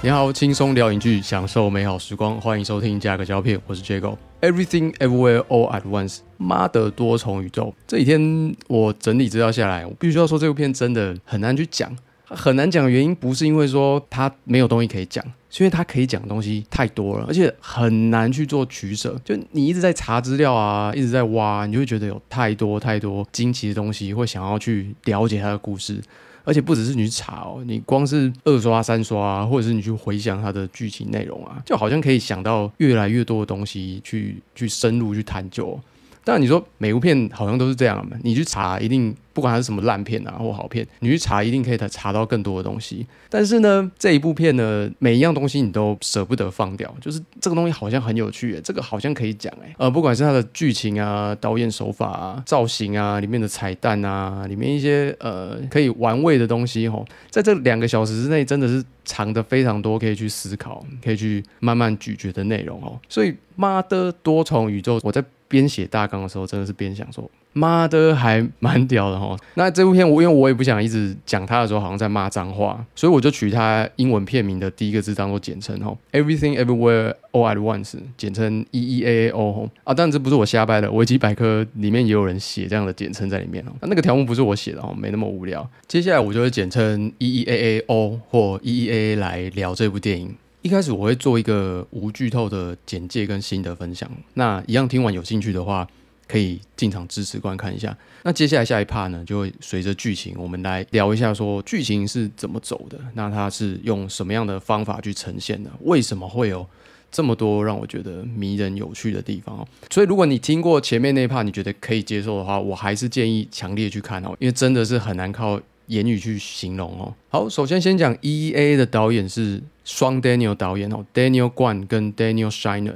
[0.00, 4.16] 你好，轻松聊影剧，享受美好时光，欢迎收听加个胶片，我是 Jago。
[4.40, 7.74] Everything Everywhere All at Once，妈的多重宇宙。
[7.84, 11.90] 这几天我整理资料下来，我必须要说这部片真的很难去讲，
[12.26, 19.20] 很难讲的原因不是因为说它没有东西可以讲，是因为它可以讲的东西太多了，而且很难去做取舍。
[19.24, 26.00] 就你一直在查资料啊，一直在挖，你就会觉得有太多太多惊奇的东西，会想要去了解它的故事。
[26.48, 35.78] 而且不只是你去查哦，你光是二刷、三刷啊，或者是你去回想它的剧情内容啊，就好像可以想到越来越多的东西去去深入去探究。
[36.28, 38.14] 但你说每部片好像都是这样嘛？
[38.22, 43.06] 你去查一定不管它是什么烂片啊或好片，你去查一定可以查到更多的东西。
[43.30, 49.74] 但是呢，这一部片呢，每一样东西你都舍不得放掉，就是这个东西好像很有趣，这个好像可以讲哎。
[49.78, 63.00] 呃，不管是它的剧情啊、导演手法啊、造型啊、里面的彩蛋啊、里面一些呃可以玩味的东西吼，在这两个小时之内真的是藏的非常多可以去思考、可以去慢慢咀嚼的内容哦。
[63.08, 65.24] 所以妈的多重宇宙，我在。
[65.48, 69.36] 编写大纲的时候，真的是边想说，妈的，还蛮屌的哈。
[69.54, 79.94] 那这部片，我因为我也不想一直讲它的时候，好像在骂脏话，所以我就取它英文片名的第一个字当做简称哈，Everything Everywhere All at Once，简称 E E A A O 啊。
[79.94, 83.72] 当然这不是我瞎掰的，维基百科里面也有人写这样的简称在里面哦。
[83.80, 85.68] 那那个条目不是我写的哦，没那么无聊。
[85.86, 90.34] 接下来我就会简称 E E A A O 或 E E A A 来聊这部电影。
[90.68, 95.88] 一开始我会做一个无剧透的简介跟心得分享，那一样听完有兴趣的话，
[96.26, 97.96] 可以进场支持观看一下。
[98.22, 105.70] 那接下来下一 part 呢，就会随着剧情，我们来聊一下说剧情是怎么走的，那它是用什么样的方法去呈现的？
[105.84, 106.66] 为什么会有
[107.10, 109.66] 这么多让我觉得迷人有趣的地方？
[109.88, 115.58] 所以如果你听过前面那一 part，你觉得可以接受的话，我还是建议强烈去看哦，因为真的是很难靠。
[115.88, 117.12] 言语去形容哦。
[117.28, 122.94] 好，首先先讲 E A 的导演是双 Daniel 导演哦，Daniel Guan 跟 Daniel Shiner。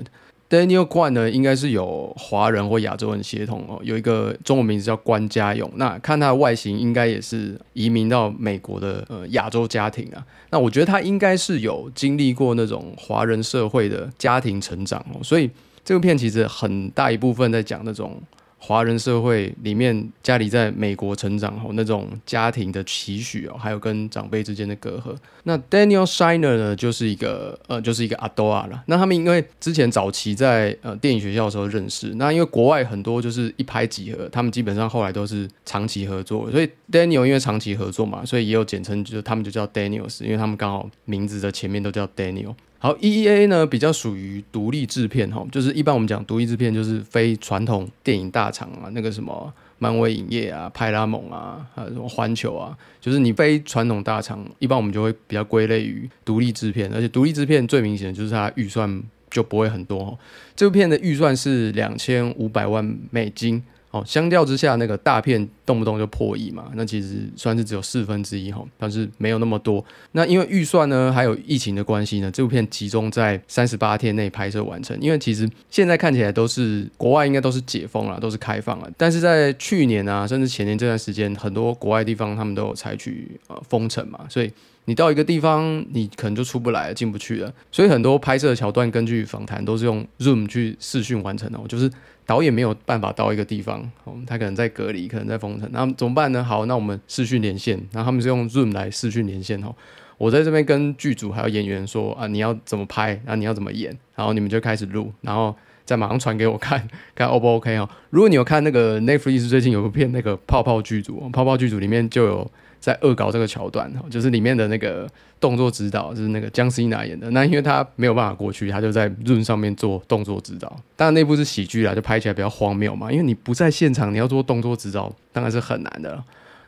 [0.49, 5.71] Daniel Guan 呢，应该是有华人或亚洲人血统哦，有一个中文名字叫关家勇。
[5.77, 10.25] 那看他的外形，应该也是移民到美国的呃亚洲家庭啊。
[10.51, 15.51] 那我觉得他应该是有经历过那种华人社会的家庭成长哦，所以
[15.83, 18.21] 这部片其实很大一部分在讲那种。
[18.65, 25.13] 华人社会里面，家里在美国成长后那种家庭的期许哦，还有跟长辈之间的隔阂。
[25.43, 28.81] 那 Daniel Shiner 呢，就是一个呃，就是一个阿多啊了。
[28.87, 36.49] 那他们因为之前早期在呃电影学校的时候认识，那因为国外很多就是一拍即合，他们基本上后来都是长期合作。
[36.53, 42.55] 所以 Daniel 因为长期合作嘛，所以也有简称，就是他们就叫 Daniels，因为他们刚好名字的前面都叫 Daniel。
[42.83, 59.01] 好，E E A 呢比较属于独立制片哈，就是一般我们讲独立制片就是非传统电影大厂啊，那个什么漫威影业啊、派拉蒙啊、还有什么环球啊，就是你非传统大厂，一般我们就会比较归类于独立制片，而且独立制片最明显的就是它预算
[59.31, 60.19] 就不会很多。
[60.57, 63.63] 这部片的预算是两千五百万美金。
[63.93, 69.85] 哦，相较之下，那个大片动不动就破亿嘛，那其实算是只有四分之一哈，但是没有那么多。
[70.13, 74.99] 那因为预算呢，还有疫情的关系呢，这部片集中在三十八天内拍摄完成。
[74.99, 84.51] 因为其实现在看起来都是国外应该都是解封了，都是开放了，但是在去年啊，甚至前年这段时间，很多国外地方他们都有采取呃封城嘛，所以
[84.87, 87.53] 你到一个地方，你可能就出不来，进不去了。
[87.71, 91.91] 所以很多拍摄桥段，根据访谈都是用 Zoom 去视讯完成的，就是。
[92.25, 96.43] 导演没有办法到一个地方，哦，他可能在隔离，可能在封城，那怎么办呢？
[96.43, 99.75] 好，那我们视讯连线，然后他们是用 Zoom 来视讯连线哦。
[100.19, 107.89] 我在这边跟剧组还有演员说啊，你要怎么拍，然后你要怎么演，然后你们就开始录，然后再马上传给我看， 看 O 不 OK 哦。
[108.11, 112.51] 如果你有看那个 Netflix 最近有部片，那个泡泡剧组，泡泡剧组里面就有。
[112.83, 117.31] 在恶搞这个桥段，就是里面的那个动作指导，就是那个姜思娜演的。
[117.31, 120.69] 那因为他没有办法过去，他就在 room 上面做动作指导。
[120.97, 123.09] 当然那部是喜剧啦，就拍起来比较荒谬嘛。
[123.13, 126.21] 因为你不在现场，你要做动作指导，当然是很难的。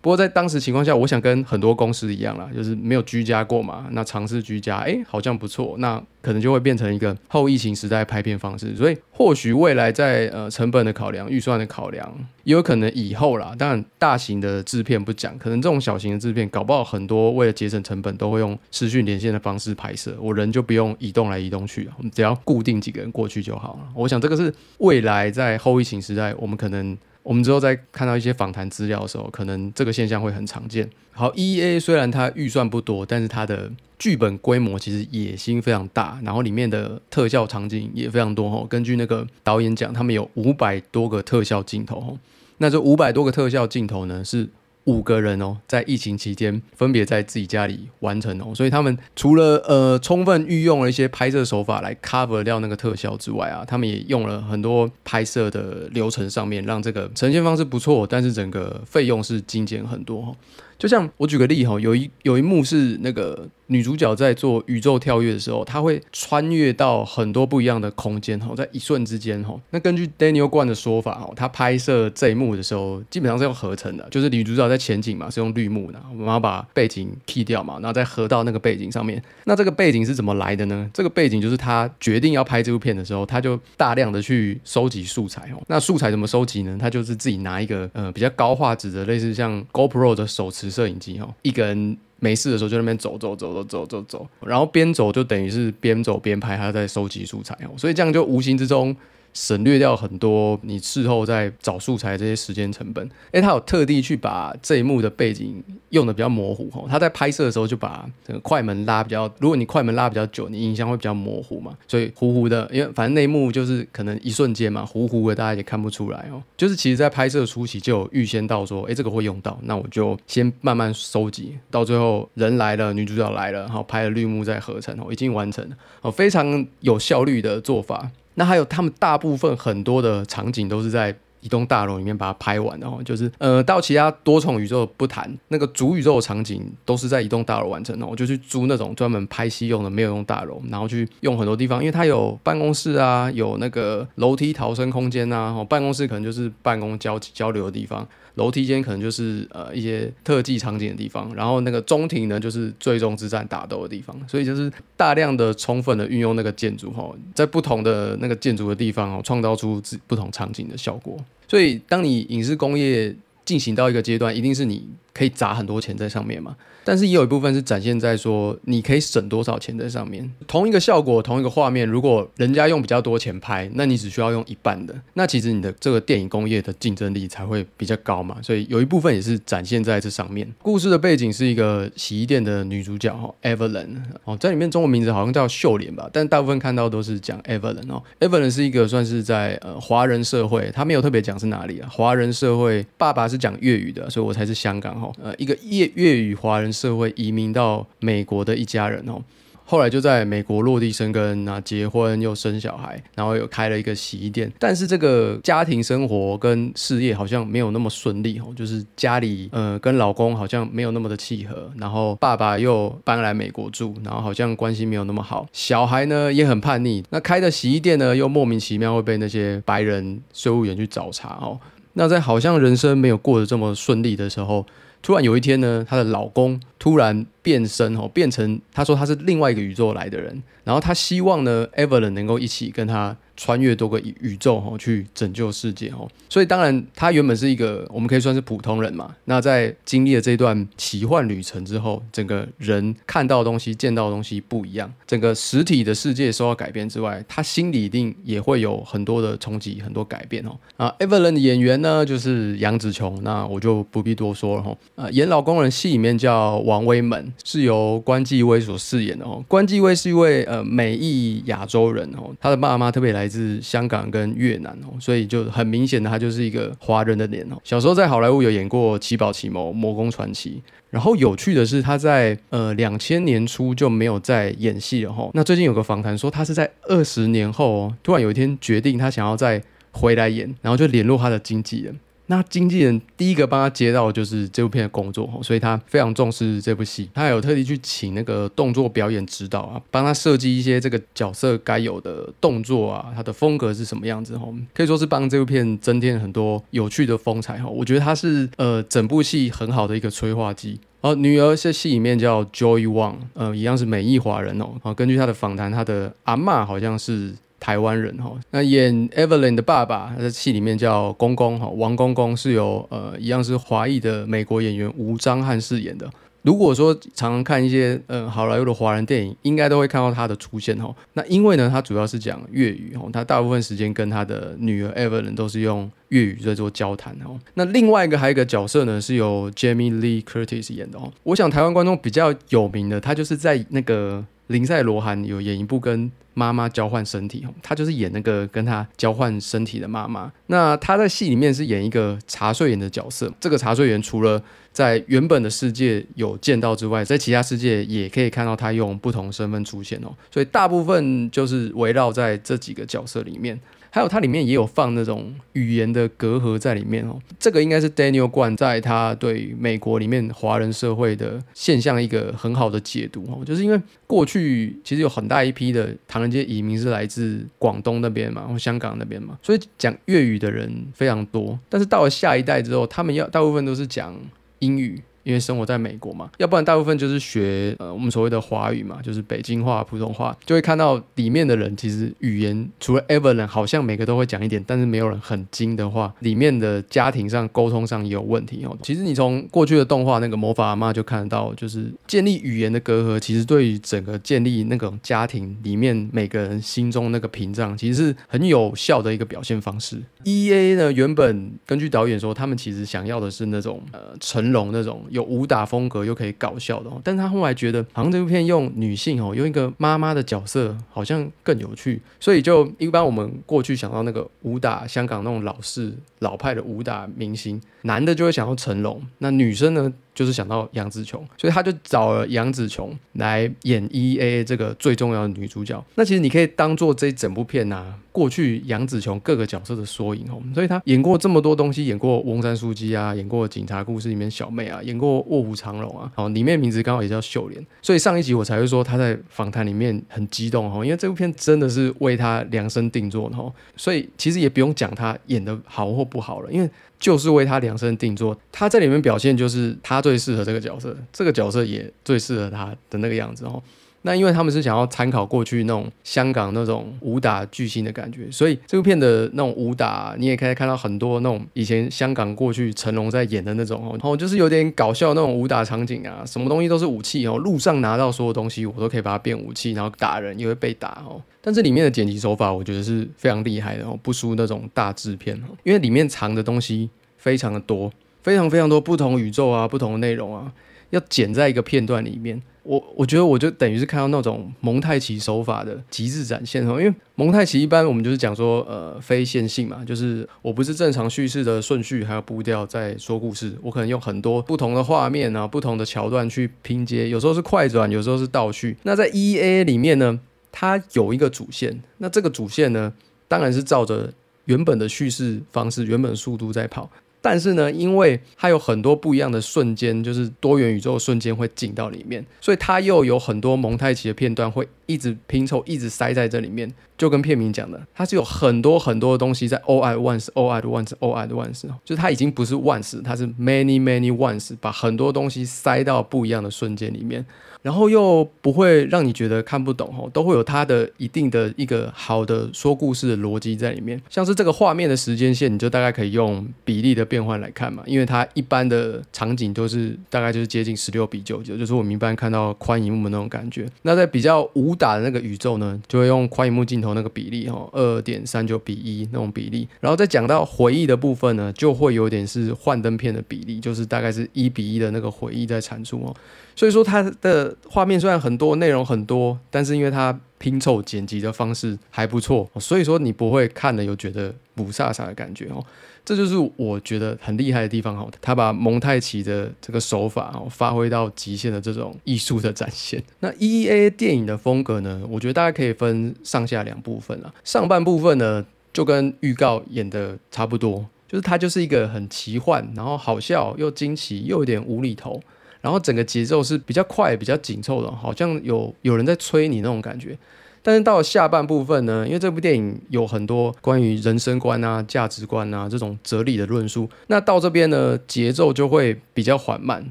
[0.00, 8.76] 不过在当时情况下，我想跟很多公司一样啦，就是没有居家过嘛，那尝试居家，哎，好像不错，那可能就会变成一个后疫情时代拍片方式。
[8.76, 13.52] 所以或许未来在呃成本的考量、预算的考量，也有可能以后啦。
[13.58, 23.80] 当然大型的制片不讲，可能这种小型的制片，搞不好很多为了节省成本，都会用视讯连线的方式拍摄，我人就不用移动来移动去，我们只要固定几个人过去就好了。
[23.96, 26.96] 我想这个是未来在后疫情时代，我们可能。
[27.28, 30.88] 我们之后再看到一些访谈资料的时候，可能这个现象会很常见。
[31.12, 38.66] 好，E A 虽然它预算不多，但是它的剧本规模其实野心非常大，然后里面的特效场景也非常多哈。
[38.70, 42.14] 根据那个导演讲，他们有五百多个特效镜头哈。
[42.56, 44.48] 那这五百多个特效镜头呢，是
[44.88, 60.34] 五个人哦，在疫情期间分别在自己家里完成哦，所以他们除了呃充分运用了一些拍摄手法来 cover 掉那个特效之外啊，他们也用了很多拍摄的流程上面，让这个呈现方式不错，但是整个费用是精简很多哈。
[60.78, 69.58] 就像我举个例哈，有一有一幕是那个女主角在做宇宙跳跃的时候，她会穿越到很多不一样的空间哈，在一瞬之间哈。
[69.70, 79.22] 那根据 Daniel 冠的说法哈，他拍摄这一幕的时候，基本上是用合成的，就是女主角在前景嘛，是用绿幕的，然后把背景 P 掉嘛，然后再合到那个背景上面。
[79.44, 80.88] 那这个背景是怎么来的呢？
[80.94, 85.60] 这个背景就是他决定要拍这部片的时候，他就大量的去收集素材哦。
[85.66, 86.78] 那素材怎么收集呢？
[86.80, 90.68] 他就是自己拿一个呃比较高画质的，类似像 GoPro 的手持。
[90.68, 98.94] 摄影机哈，一个人没事的时候就那边走走走走走走走，然后边走就等于是边走边拍，他在收集素材哦，所以这样就无形之中。
[99.38, 103.08] 省略掉很多你事后在找素材这些时间成本。
[103.30, 106.84] 哎，他有特地去把这一幕的背景用的比较模糊哈。
[106.88, 112.68] 他在拍摄的时候就把这个快门拉比较，如果你快门拉比较久，你影像会比较模糊嘛，所以糊糊的。
[112.72, 116.42] 因为反正那一幕就是可能一瞬间嘛，糊糊的，大家也看不出来哦。
[116.56, 128.10] 就是其实在拍摄初期就有预先到说，哎，这个会用到，那我就先慢慢收集，到最后人来了，女主角来了，然后拍了绿幕再合成哦，已经完成了哦，非常有效率的做法。
[128.38, 148.06] 那还有他们大部分很多的场景都是在一栋大楼里面把它拍完的哦，就是呃到其他多重宇宙不谈，那个主宇宙的场景都是在一栋大楼完成的，我就去租那种专门拍戏用的没有用大楼，然后去用很多地方，因为它有办公室啊，有那个楼梯逃生空间啊，哦办公室可能就是办公交交流的地方。
[148.38, 161.18] 楼梯间可能就是呃一些特技场景的地方，然后那个中庭呢就是最终之战打斗的地方，所以就是大量的充分的运用那个建筑哈，在不同的那个建筑的地方哦，创造出自不同场景的效果。
[161.46, 163.14] 所以当你影视工业
[163.44, 166.56] 进行到一个阶段，一定是你可以砸很多钱在上面嘛。
[166.88, 170.26] 但是也有一部分是展现在说，你可以省多少钱在上面。
[170.46, 178.38] 同一个效果，同一个画面，如果人家用比较多钱拍，那你只需要用一半的，那其实你的这个电影工业的竞争力才会比较高嘛。
[178.40, 180.50] 所以有一部分也是展现在这上面。
[180.62, 183.88] 故事的背景是一个洗衣店的女主角哈，Evelyn
[184.24, 188.02] 哦，在里面中文名字好像叫秀莲吧，但大部分看到都是讲 Evelyn 哦。
[188.20, 191.88] Evelyn 是一个算是在呃华人社会，他没有特别讲是哪里啊。
[191.92, 195.12] 华人社会，爸爸是讲粤语的，所以我才是香港哈。
[195.22, 196.72] 呃，一个粤粤语华人。
[196.78, 199.20] 社会移民到美国的一家人哦，
[199.64, 204.50] 后来就在美国落地生根，啊结婚又生小孩，然后又开了一个洗衣店。
[204.58, 215.46] 但是这个家庭生活跟事业好像没有那么顺利哦，就是家里呃跟老公好像没有那么的契合，然后爸爸又搬来美国住，然后好像关系没有那么好。
[215.52, 221.58] 小孩呢也很叛逆，那开的洗衣店呢又莫名其妙会被那些白人税务员去找茬哦。
[221.92, 224.64] 那在好像人生没有过得这么顺利的时候。
[225.02, 233.16] 突然有一天呢，她的老公突然变身哦，变成他说他是另外一个宇宙来的人，然后他希望呢，Evelyn 能够一起跟他。
[233.40, 239.14] 穿越多个宇宙哈，去拯救世界哈，所以当然他原本是一个我们可以算是普通人嘛。
[239.26, 250.58] 那在经历了这段奇幻旅程之后，整个人看到的东西、见到的东西不一样，整个实体的世界受到改变之外，他心里一定也会有很多的冲击、很多改变哦。
[250.76, 254.76] 啊，Evelyn 的演员呢就是杨紫琼，那我就不必多说了哈。
[254.96, 259.44] 啊，演老公人戏里面叫王威门，是由关继威所饰演的哦。
[259.46, 263.28] 关继威是一位呃美裔亚洲人哦，他的爸妈特别来。
[263.28, 267.58] 自香港跟越南哦，所以就很明显的，他就是一个华人的脸哦。
[267.62, 275.28] 小时候在好莱坞有演过《七宝奇谋》《魔宫传奇》，然后有趣的是，他在呃两千年初就没有再演戏了哈。
[275.34, 281.94] 那最近有个访谈说，他是在二十年后哦突然有一天决定他想要再回来演，然后就联络他的经纪人。
[282.30, 287.08] 那经纪人第一个帮他接到就是这部片的工作，所以他非常重视这部戏。
[287.14, 297.66] 他有特地去请那个动作表演指导啊，帮他设计一些这个角色该有的动作啊，他的风格是什么样子哈，可以说是帮这部片增添很多有趣的风采哈。
[297.66, 300.78] 我觉得他是呃整部戏很好的一个催化剂。
[301.00, 304.72] 哦，女儿在戏里面叫 Joy Wang，呃，一样是美裔华人哦。
[304.82, 307.32] 好，根据他的访谈，他的阿妈好像是。
[307.60, 316.08] 台湾人哈，那演 Evelyn 的爸爸，他在戏里面叫公公哈，王公公是由呃一样是华裔的美国演员吴章汉饰演的。
[316.42, 320.94] 如果说常常看一些嗯好莱坞的华人电影，应该都会看到他的出现哈。
[321.14, 327.38] 那因为呢，他主要是讲粤语哈，他大部分时间跟他的女儿 Evelyn 都是用粤语在做交谈哦。
[327.54, 331.12] 那另外一个还有一个角色呢，是由 Jamie Lee Curtis 演的哦。
[331.24, 334.24] 我想台湾观众比较有名的，他就是在那个。
[334.48, 340.30] 林赛罗韩有演一部跟妈妈交换身体，他就是演那个跟他交换身体的妈妈。
[340.46, 343.32] 那他在戏里面是演一个茶税员的角色。
[343.40, 344.40] 这个茶税员除了
[344.72, 350.14] 在原本的世界有见到之外，在其他世界也可以看到他用不同身份出现哦。
[350.30, 353.58] 所以大部分就是围绕在这几个角色里面。
[353.90, 374.14] 还有它里面也有放那种语言的隔阂在里面哦，这个应该是 Daniel 冠在他对美国里面华人社会的现象一个很好的解读哦，就是因为过去其实有很大一批的唐人街移民是来自广东那边嘛，或香港那边嘛，所以讲粤语的人非常多，但是到了下一代之后，他们要大部分都是讲
[374.60, 375.02] 英语。
[375.28, 388.74] 因为生活在美国嘛，要不然大部分就是学呃我们所谓的华语嘛，就是北京话、普通话，就会看到里面的人其实语言除了 Evelyn 好像每个都会讲一点，但是没有人很精的话，里面的家庭上沟通上也有问题哦。
[388.82, 400.00] 其实你从过去的动画那个魔法阿妈就看得到，就是建立语言的隔阂，其实对于整个建立那种家庭里面每个人心中那个屏障，其实是很有效的一个表现方式。
[400.24, 405.04] E A 呢，原本根据导演说，他们其实想要的是那种呃成龙那种。
[405.18, 419.92] 有武打风格又可以搞笑的，但他后来觉得好像这部片用女性哦，用一个妈妈的角色好像更有趣，所以就一般我们过去想到那个武打香港那种老式老派的武打明星，男的就会想到成龙，那女生呢？
[420.18, 425.80] 就是想到杨紫琼，所以他就找了杨紫琼来演 E A 这个最重要的女主角。
[425.94, 430.42] 那其实你可以当做这整部片呐，过去杨紫琼各个角色的缩影哦。
[430.52, 436.10] 所以她演过这么多东西，演过翁山书记啊，演过警察故事里面小妹啊，演过卧虎藏龙啊。
[436.16, 437.64] 哦，里面名字刚好也叫秀莲。
[437.80, 443.54] 所以上一集我才会说她在访谈里面很激动哦，因为这部片真的是为她量身定做的哦。
[443.76, 446.68] 所以其实也不用讲她演的好或不好了，因为。
[446.98, 453.62] 就是为他量身定做，他在里面表现就是他最适合这个角色，这个角色也最适合他的那个样子哦。
[454.02, 471.20] 那因为他们是想要参考过去那种香港那种武打巨星的感觉，所以这部片的那种武打，你也可以看到很多那种以前香港过去成龙在演的那种哦，然后就是有点搞笑那种武打场景啊，什么东西都是武器哦，路上拿到所有东西我都可以把它变武器，然后打人也会被打哦。
[471.40, 477.90] 但是里面的剪辑手法我觉得是非常厉害的哦，不输那种大制片哦，因为里面藏的东西非常的多，
[478.22, 480.52] 非常非常多不同宇宙啊，不同的内容啊，
[480.90, 482.40] 要剪在一个片段里面。
[482.64, 498.76] 我我觉得我就等于是看到那种蒙太奇手法的极致展现哦，因为蒙太奇一般我们就是讲说呃非线性嘛，就是我不是正常叙事的顺序还有步调在说故事，我可能用很多不同的画面啊、不同的桥段去拼接，有时候是快转，有时候是倒叙。
[498.82, 500.20] 那在 E A 里面呢，
[500.52, 502.92] 它有一个主线，那这个主线呢，
[503.28, 504.12] 当然是照着
[504.44, 506.90] 原本的叙事方式、原本速度在跑。
[507.20, 516.72] 但是呢，因为它有很多不一样的瞬间，就是多元宇宙的瞬间会进到里面，所以它又有很多蒙太奇的片段会一直拼凑，一直塞在这里面。
[516.96, 527.24] 就跟片名讲的，它是有很多很多的东西在 all at once，all at once，all at once，就是它已经不是 once，它是 many many once，把很多东西塞到不一样的瞬间里面。
[527.62, 534.00] 然后又不会让你觉得看不懂哦，都会有它的一定的一个好的说故事的逻辑在里面。
[534.08, 543.66] 像是这个画面的时间线，你就大概可以用比例的变换来看嘛，因为它一般的场景都是大概就是接近十六比九九，就是我们一般看到宽银幕的那种感觉。
[543.82, 549.68] 那在比较武打的那个宇宙呢，就会用宽银幕镜头那个比例哈，二点三九比一那种比例。
[549.80, 556.14] 然后再讲到回忆的部分呢，就会有点是幻灯片的比例，就是大概是一比一的那个回忆在产出哦。
[556.54, 565.64] 所以说它的画面虽然很多，内容很多，但是因为它拼凑剪辑的方式还不错，所以说你不会看了有觉得不飒飒的感觉哦。
[566.04, 568.10] 这就是我觉得很厉害的地方哦。
[568.22, 573.02] 他把蒙太奇的这个手法哦发挥到极限的这种艺术的展现。
[573.20, 577.34] 那 E A 电影的风格呢，我觉得大家可以分上下两部分了。
[577.44, 585.20] 上半部分呢，就跟预告演的差不多，就是它就是一个很奇幻，然后好笑又惊奇又有点无厘头。
[585.60, 590.16] 然后整个节奏是比较快、比较紧凑的，好像有有人在催你那种感觉。
[590.60, 599.90] 但是到了下半部分呢，因为这部电影有很多关于人生观啊、价值观啊这种哲理的论述，那到这边呢，节奏就会比较缓慢，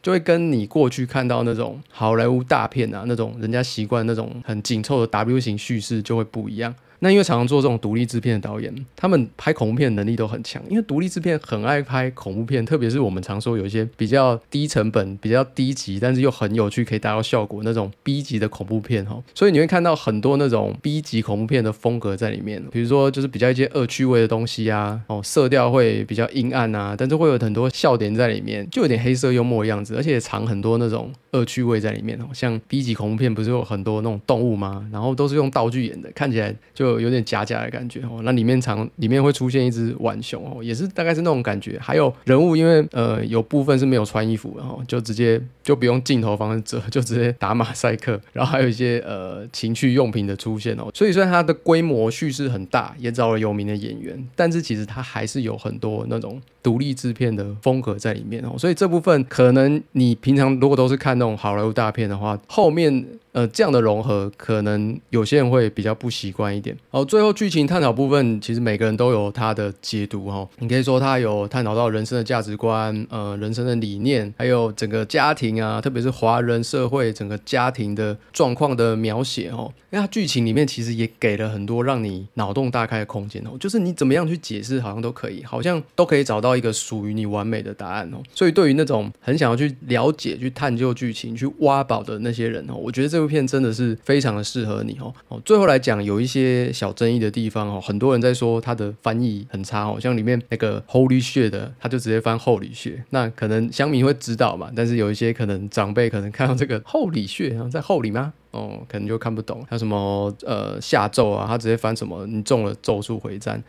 [0.00, 6.74] 就会跟你过去看到那种好莱坞大片啊那种人家习惯那种很紧凑的 W 型叙事就会不一样。
[7.04, 19.22] 那因为常常做这种独立制片的导演，他们拍恐怖片能力都很强，因为独立制片很爱拍恐怖片，特别是我们常说有一些比较低成本、比较低级，但是又很有趣，可以达到效果那种 B 级的恐怖片哈。
[19.34, 32.24] 所以你会看到很多那种 B 级恐怖片的风格在里面，比如说就是比较一些恶趣味的东西啊，哦，色调会比较阴暗啊，但是会有很多笑点在里面，就有点黑色幽默的样子，而且藏很多那种恶趣味在里面哦。
[32.32, 34.88] 像 B 级恐怖片不是有很多那种动物吗？
[34.90, 38.20] 然后都是用道具演的，看起来就有点假假的感觉哦。
[38.22, 41.78] 那里面藏里面会出现一只浣熊哦，也是大概是那种感觉。
[41.80, 48.20] 还有人物，因为呃有部分是没有穿衣服，然后就直接就不用镜头方式遮， 就直接打马赛克。
[48.32, 50.90] 然后还有一些呃情趣用品的出现哦。
[50.94, 58.54] 所以虽然它的规模叙事很大，也找了有名的演员，但是其实它还是有很多那种独立制片的风格在里面哦。
[58.58, 63.04] 所以这部分可能你平常如果都是看那种好莱坞大片的话，后面。
[63.34, 66.76] 呃，这样的融合可能有些人会比较不习惯一点。
[66.88, 70.48] 好，最后剧情探讨部分，其实每个人都有他的解读哈。
[70.60, 79.72] 你可以说他有探讨到人生的价值观，呃，人生的理念，还有整个家庭啊，特别是华人社会整个家庭的状况的描写哦。
[79.90, 88.18] 因为它剧情里面其实也给了很多让你脑洞大开的空间哦，就是你怎么样去解释，好像都可以，好像都可以找到一个属于你完美的答案哦。
[88.32, 95.12] 所以对于那种很想要去了解、去探究剧情、去挖宝的那些人哦，我觉得这部片真的是非常的适合你哦。
[95.28, 108.32] 哦，最后来讲有一些小争议的地方哦，很多人在说它的翻译很差哦，像里面那个 Holy 血的，他就直接翻 Holy 血，那可能乡民会知道嘛，但是有一些可能长辈可能看到这个 Holy 血，然后在后里吗？
[108.52, 113.60] 哦，可能就看不懂，还有什么呃下咒啊，他直接翻什么你中了咒术回战，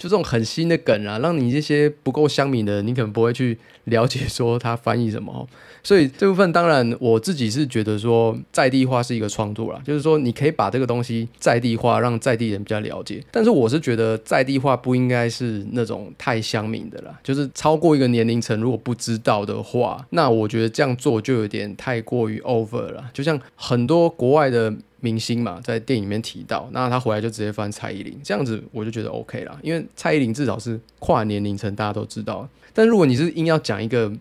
[0.00, 5.46] 就这种很新的梗啊，让你这些不够乡民的，你可能不会去了解说他翻译什么。
[5.84, 13.22] 所以这部分当然我自己是觉得说在地化是一个创作啦，就是说你可以把这个东西在地化，让在地人比较了解。
[13.30, 23.10] 但是我是觉得在地化不应该是那种太乡民的啦，就是超过一个年龄层如果不知道的话，那我觉得这样做就有点太过于 over 了。
[23.12, 32.48] 就像很多国外的明星嘛，在电影里面提到，那他回来就直接翻蔡依林，这样子我就觉得 OK 啦，因为蔡依林至少是跨年龄层大家都知道。
[32.72, 34.12] 但如果你是硬要讲一个。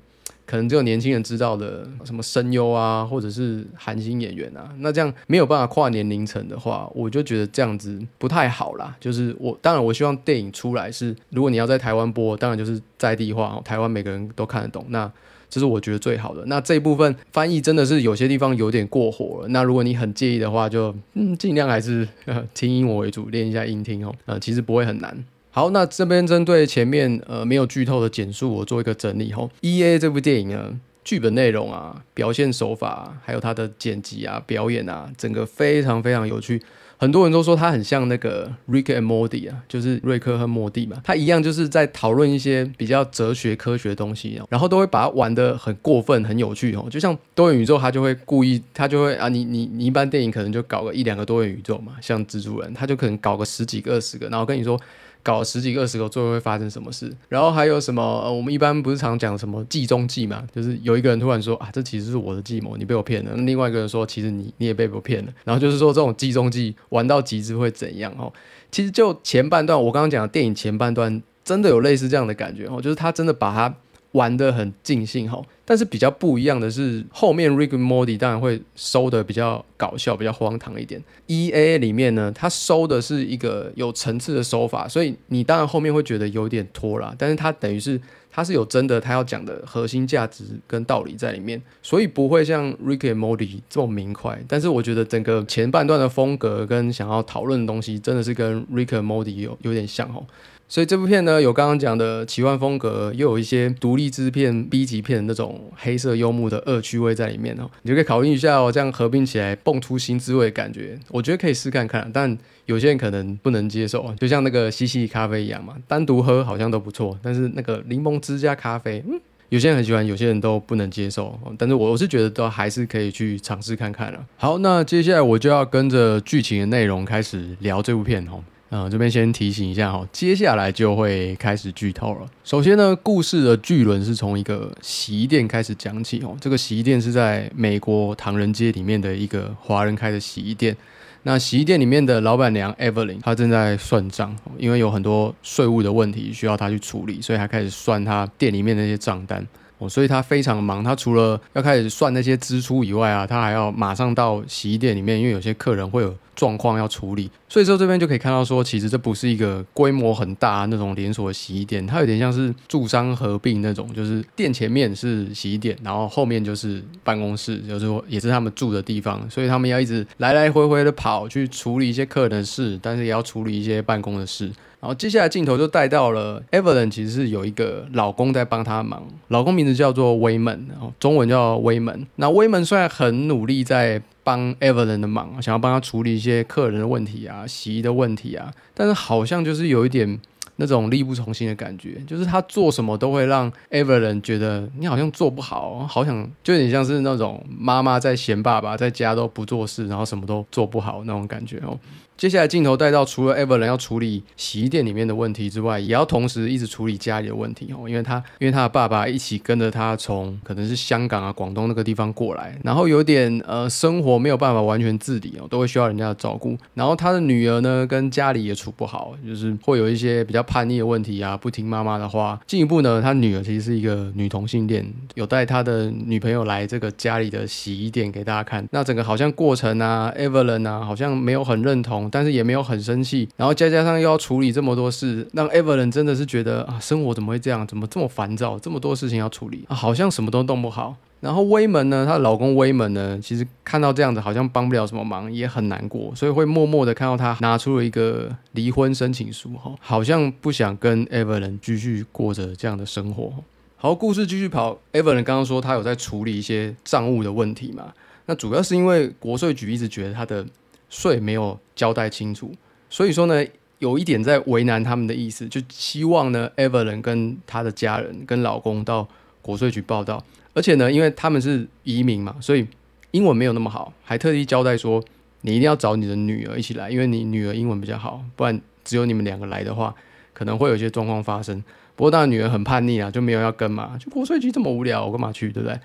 [0.46, 8.98] 可能只有年轻人知道的什么声优啊，或者是韩星演员啊，那这样没有办法跨年龄层的话，我就觉得这样子不太好啦。
[9.00, 15.12] 就是我当然我希望电影出来是，如果你要在台湾播，当然就是在地化，台湾每个人都看得懂，那
[15.50, 16.44] 这是我觉得最好的。
[16.46, 19.48] 那这一部分翻译真的是有些地方有点过火了。
[19.50, 22.08] 那如果你很介意的话，就嗯尽量还是
[22.54, 24.14] 听英文为主，练一下音听哦。
[24.26, 25.18] 呃，其实不会很难。
[25.52, 29.50] 好，那这边针对前面呃没有剧透的简述，我做一个整理吼。
[29.62, 36.62] E A 这部电影呢，剧本内容啊、表现手法，还有它的剪辑啊、表演啊，整个非常非常有趣。
[37.02, 46.88] 很多人都说他很像那个 Rick and Morty 啊，就是瑞克和莫蒂嘛，他一样就是在讨论一些比较哲学科学的东西，然后都会把它玩的很过分、很有趣哦。
[46.92, 54.78] 就像多元宇宙，他就会故意，他就会啊，你你你一般电影可能就搞个一两个多元宇宙嘛，像蜘蛛人，他就可能搞个十几个、二十个，然后跟你说。
[55.22, 57.12] 搞十几个、二十个，最后会发生什么事？
[57.28, 58.02] 然后还有什么？
[58.02, 60.48] 呃，我们一般不是常讲什么计中计嘛？
[60.56, 63.32] 就是有一个人突然说啊，这其实是我的计谋，你被我骗了。
[63.36, 65.32] 那另外一个人说，其实你你也被我骗了。
[65.44, 68.14] 然后就是说，这种计中计玩到极致会怎样？
[68.18, 68.32] 哦，
[68.72, 73.76] 其实就前半段，我刚刚讲的电影前半段，真的有类似这样的感觉哦，就是他真的把他。
[74.14, 81.04] 玩的很尽兴哈，但是比较不一样的是，后面 Rick and Morty 当然会收的比较搞笑、比较荒唐一点。
[81.28, 87.14] E A 里面呢，它收的是一个有层次的手法，所以你当然后面会觉得有点拖拉。
[87.18, 94.44] 但是它等于是它是有真的它要讲的核心价值跟道理在里面，所以不会像 Rick and Morty 这么明快。
[94.48, 100.26] 但是我觉得整个前半段的风格跟想要讨论的东西，真的是跟 Rick and Morty 有有点像哦。
[100.72, 112.08] 所以这部片呢，有刚刚讲的奇幻风格，又有一些独立制片 B 级片那种黑色幽默的恶趣味在里面哦，你就可以考虑一下哦，这样合并起来蹦出新滋味的感觉，我觉得可以试看看。
[112.14, 121.36] 但有些人可能不能接受啊，就像那个西西咖啡一样嘛，单独喝好像都不错，但是那个柠檬汁加咖啡，嗯，有些人很喜欢，有些人都不能接受。
[121.58, 124.24] 但是我我是觉得都还是可以去尝试看看了。
[124.38, 128.44] 好，那接下来我就要跟着剧情的内容开始聊这部片哦。
[128.70, 132.30] 啊，这边先提醒一下哈，接下来就会开始剧透了。
[132.44, 136.38] 首先呢，故事的巨轮是从一个洗衣店开始讲起哦。
[136.40, 140.78] 这个洗衣店是在美国唐人街里面的一个华人开的洗衣店。
[141.24, 149.46] 那洗衣店里面的老板娘 Evelyn，她正在算账，因为有很多税务的问题需要她去处理，所以她开始算她店里面那些账单。
[149.80, 157.32] 哦，所以他非常忙，他除了要开始算那些支出以外啊，他还要马上到洗衣店里面，因为有些客人会有状况要处理。
[157.48, 174.52] 所以说这边就可以看到说，其实这不是一个规模很大那种连锁洗衣店，它有点像是住商合并那种，就是店前面是洗衣店，然后后面就是办公室，就是说也是他们住的地方，所以他们要一直来来回回的跑去处理一些客人的事，但是也要处理一些办公的事。
[174.82, 182.08] 然后接下来镜头就带到了 Evelyn，其实是有一个老公在帮她忙，老公名字叫做威门，然后中文叫威门。
[182.16, 190.20] 那威门虽然很努力在帮 Evelyn 的忙，想要帮他处理一些客人的问题啊、洗衣的问题啊，但是好像就是有一点
[190.56, 201.78] 那种力不从心的感觉，就是他做什么都会让 Evelyn 觉得你好像做不好，好想就有点像是那种妈妈在嫌爸爸在家都不做事，然后什么都做不好那种感觉哦。
[202.20, 216.58] 接下来镜头带到，除了 Evelyn 要处理洗衣店里面的问题之外，也要同时一直处理家里的问题哦，因为他因为他的爸爸一起跟着他从可能是香港啊、广东那个地方过来，然后有点呃生活没有办法完全自理哦，都会需要人家的照顾。
[216.74, 222.38] 然后他的女儿呢，跟家里也处不好，就是会有一些比较叛逆的问题啊，不听妈妈的话。
[222.46, 228.68] 进一步呢，他女儿其实是一个女同性恋，有带他的女朋友来这个家里的洗衣店给大家看。
[228.72, 232.09] 那整个好像过程啊，Evelyn 啊，好像没有很认同。
[232.12, 237.66] 但是也没有很生气，然后再加上又要处理这么多事，让 Evelyn 真的是觉得啊，生活怎么会这样？
[237.66, 238.58] 怎么这么烦躁？
[238.60, 240.96] 这么多事情要处理，啊、好像什么都弄不好。
[241.22, 253.34] 然后威门呢，她的老公威门呢，其实看到这样子，好像帮不了什么忙，也很难过，所以会默默的看到他拿出了一个离婚申请书，哈，好像不想跟 Evelyn 继续过着这样的生活。
[253.76, 257.94] 好，故事继续跑，Evelyn 刚刚说他有在处理一些账务的问题嘛？
[258.26, 260.46] 那主要是因为国税局一直觉得他的。
[260.90, 262.52] 税没有交代清楚，
[262.90, 263.46] 所以说呢，
[263.78, 269.08] 有一点在为难他们的意思，就希望呢，Evelyn 跟他的家人跟老公到
[269.42, 270.24] 国税局报道，
[270.54, 272.68] 而且呢，因为他们是移民嘛，所以
[273.12, 275.04] 英文没有那么好，还特地交代说，
[275.42, 279.96] 你一定要找你的女儿一起来，因为你女儿英文比较好，不然只有你们两个来的话，
[280.34, 281.64] 可能会有一些状况发生。
[281.96, 285.80] 不过当然女儿很叛逆啊，就没有要跟嘛，就国税局这么无聊，我干嘛去，对不对？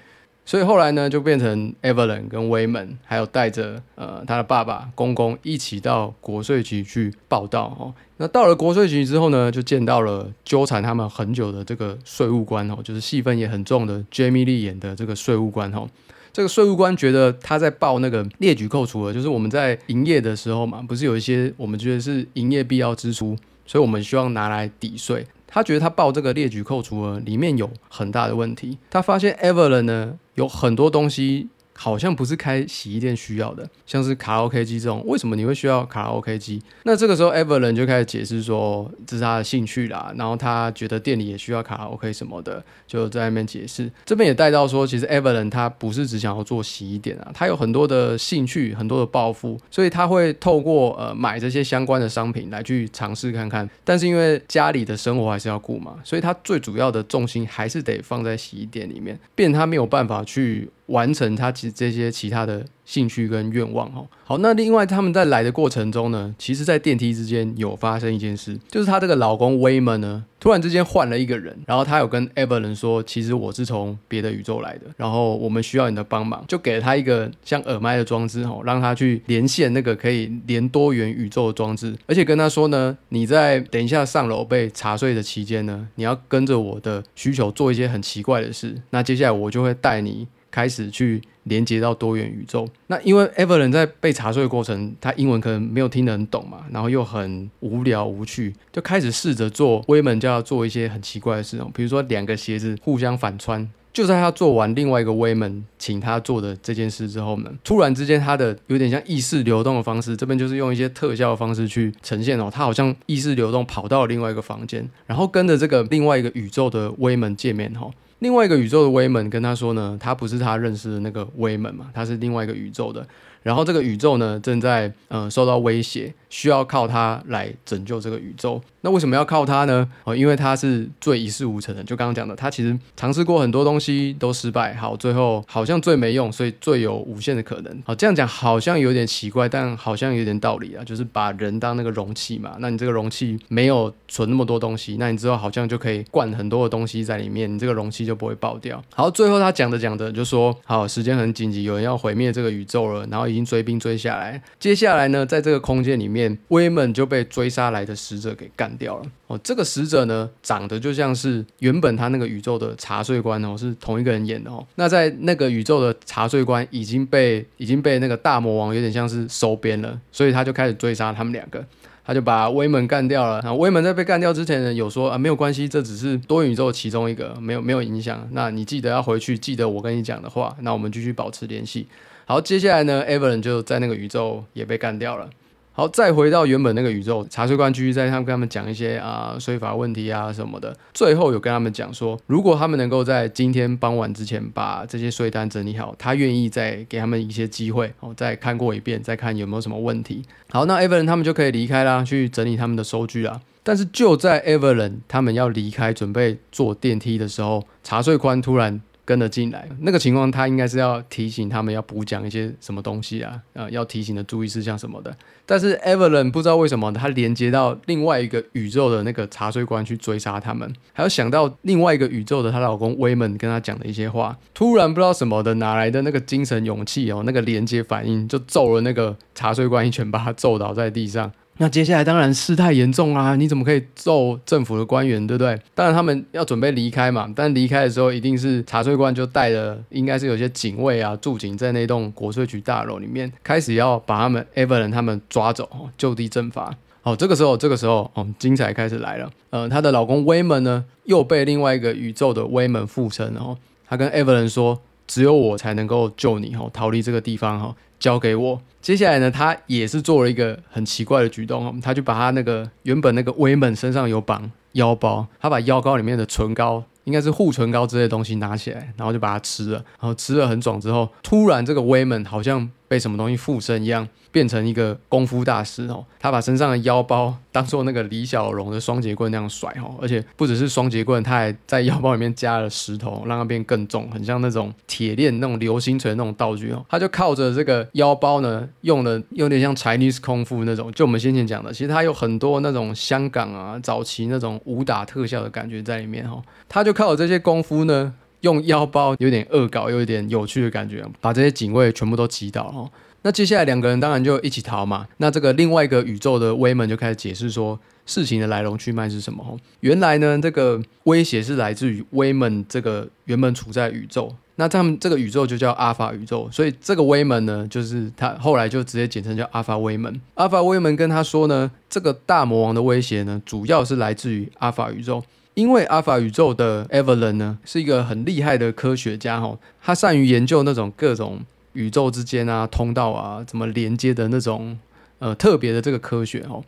[0.47, 7.95] 所以后来呢，就变成 Evelyn 跟 Wayman，还有带着呃他的爸爸公公一起到国税局去报道哦。
[8.19, 15.89] 那到了国税局之后呢，就见到了纠缠他们很久的这个税务官哦，就是戏份也很重的 Jamie Lee 演的这个税务官哦。
[16.33, 25.25] 这个税务官觉得他在报那个列举扣除额，就是我们在营业的时候嘛，不是有一些我们觉得是营业必要支出，所以我们希望拿来抵税。
[25.55, 28.77] 他觉得他报这个列举扣除额里面有很大的问题。
[28.91, 31.49] 他发现 Evelyn 呢有很多东西。
[31.77, 36.63] 好像不是开洗衣店需要的，像是卡拉 OK 机这种，为什么你会需要卡拉 OK 机？
[36.85, 43.91] 那这个时候 Evelyn 就开始解释说，这是他的兴趣啦，然后他觉得店里也需要卡拉 OK 什么的，就在那边解释。
[44.05, 53.69] 这边也带到说，其实 Evelyn 他不是只想要做洗衣店啊，他有很多的兴趣，很多的抱负，所以他会透过呃买这些相关的商品来去尝试看看。
[53.83, 60.71] 但是因为家里的生活还是要顾嘛，所以他最主要的重心还是得放在洗衣店里面，变他没有办法去。
[60.87, 64.07] 完成他其这些其他的兴趣跟愿望哦。
[64.25, 90.27] 好，那另外他们在来的过程中呢，其实，在电梯之间有发生一件事，就是她这个老公威门呢，突然之间换了一个人，然后他有跟 Evelyn 说，其实我是从别的宇宙来的，然后我们需要你的帮忙，就给了他一个像耳麦的装置哦，让他去连线那个可以连多元宇宙的装置，而且跟他说呢，你在等一下上楼被查税的期间呢，你要跟着我的需求做一些很奇怪的事，那接下来我就会带你。
[90.55, 92.69] 开始去连接到多元宇宙。
[92.87, 103.69] 那因为 Evelyn 在被查税的过程，他英文可能没有听得很懂嘛，然后又很无聊无趣，就开始试着做威门就要做一些很奇怪的事哦，比如说两个鞋子互相反穿。
[103.93, 117.89] 就在他做完另外一个威门请他做的这件事之后呢，突然之间他的有点像意识流动的方式，这边就是用一些特效的方式去呈现哦，他好像意识流动跑到另外一个房间，然后跟着这个另外一个宇宙的威门见面哈。
[118.21, 123.07] 另外一个宇宙的威门跟他说呢，他不是他认识的那个威门嘛，他是另外一个宇宙的。
[123.43, 128.61] 然后这个宇宙呢，正在呃受到威胁，需要靠他来拯救这个宇宙。
[128.81, 129.89] 那为什么要靠他呢？
[130.03, 131.83] 哦，因为他是最一事无成的。
[131.85, 137.83] 就刚刚讲的，他其实尝试过很多东西都失败，好，最后好像最没用，所以最有无限的可能。
[137.87, 140.85] 好，这样讲好像有点奇怪，但好像有点道理啊。
[140.85, 148.83] 就是把人当那个容器嘛，那你这个容器没有存那么多东西，那你之后好像就可以灌很多的东西在里面，你这个容器就不会爆掉。
[148.95, 153.25] 好，最后他讲着讲着就说，好，时间很紧急，有人要毁灭这个宇宙了，然后。
[153.25, 154.41] 已经追兵追下来。
[154.61, 159.05] 接下来呢，在这个空间里面，威门就被追杀来的使者给干掉了。
[159.27, 164.65] 哦，这个使者呢，长得就像是原本他那个宇宙的茶税官哦，是同一个人演的哦。
[164.75, 171.65] 那在那个宇宙的茶税官已经被已经被那个大魔王有点像是收编了，所以他就开始追杀他们两个。
[172.07, 173.41] 他就把威门干掉了。
[173.41, 178.29] 然后威门在被干掉之前呢，有说啊没有关系，这只是多元宇宙其中一个，没有没有影响。
[178.33, 180.55] 那你记得要回去，记得我跟你讲的话。
[180.61, 181.87] 那我们继续保持联系。
[182.27, 185.31] 好，接下来呢，Evelyn 就在那个宇宙也被干掉了。
[185.77, 190.73] 好，再回到原本那个宇宙，茶水官继续在他们跟他们讲一些啊税法问题啊什么的。
[190.93, 200.23] 最后有跟他们讲说，如果他们能够在今天傍晚之前把这些税单整理好，他愿意再给他们一些机会，哦，再看过一遍，再看有没有什么问题。
[200.51, 203.41] 好，那 Evelyn 他们就可以离开啦，去整理他们的收据啦。
[203.65, 208.81] 但是就在 Evelyn 他们要离开，准备坐电梯的时候，茶税官突然。
[209.05, 215.15] 跟了进来，那个情况他应该是要提醒他们要补讲一些什么东西啊，呃，要提醒的注意事项什么的。
[215.45, 231.31] 但是 Evelyn 不知道为什么他连接到另外一个宇宙的那个茶水官去追杀他们，还有想到另外一个宇宙的她老公威门跟他讲的一些话，突然不知道什么的哪来的那个精神勇气哦，那个连接反应就揍了那个茶水官一拳，把他揍倒在地上。
[231.59, 233.37] 那接下来当然事态严重啊！
[233.37, 235.57] 你怎么可以揍政府的官员，对不对？
[235.75, 246.75] 当然他们要准备离开嘛，但离开的时候一定是茶税官就带着，应该是有些警卫啊驻警在那栋国税局大楼里面，开始要把他们 Evelyn 他们抓走，就地正法。
[247.03, 249.31] 好，这个时候，这个时候，哦，精彩开始来了。
[249.51, 258.61] 呃，她的老公威门呢，又被另外一个宇宙的威门附身，然后他跟 Evelyn 说：“只有我才能够救你，哈，逃离这个地方，哈。”交给我。
[258.83, 266.85] 接下来呢，他也是做了一个很奇怪的举动，他就把他那个原本那个威猛身上有绑腰包，他把腰包里面的唇膏。
[267.05, 276.05] 应该是护唇膏之类的东西拿起来，然后就把它吃了，然后吃了很爽之后，突然这个威猛好像被什么东西附身一样，变成一个功夫大师哦。
[276.21, 286.83] 他把身上的腰包 当做那个李小龙的双节棍那样甩哦，而且不只是双节棍，他还在腰包里面加了石头，让它变更重，很像那种铁链那种流星锤那种道具哦。
[286.89, 296.95] 他就靠着这个腰包呢，用的有点像 Chinese 功夫那种，就我们先前讲的，其实他有很多那种香港啊早期那种武打特效的感觉在里面哦，他就。
[296.95, 302.91] 靠这些功夫呢，用腰包有点恶搞，又有点有趣的感觉，把这些警卫全部都击倒哦。
[303.23, 305.07] 那接下来两个人当然就一起逃嘛。
[305.17, 309.59] 那这个另外一个宇宙的威门就开始解释说事情的来龙去脉是什么。
[309.81, 320.21] 原来呢，这个威胁是来自于威门这个原本处在宇宙，那他们这个宇宙就叫阿法宇宙，所以这个威门呢，就是他后来就直接简称叫阿法威门。
[320.35, 325.25] 阿法威门跟他说呢，这个大魔王的威胁呢，主要是来自于阿法宇宙。
[325.55, 331.41] 因为阿法宇宙的 Evelyn 呢是一个很厉害的科学家哈，他善于研究那种各种
[331.75, 334.79] 宇宙之间啊通道啊怎么连接的那种
[335.21, 336.61] 呃特别的这个科学哈。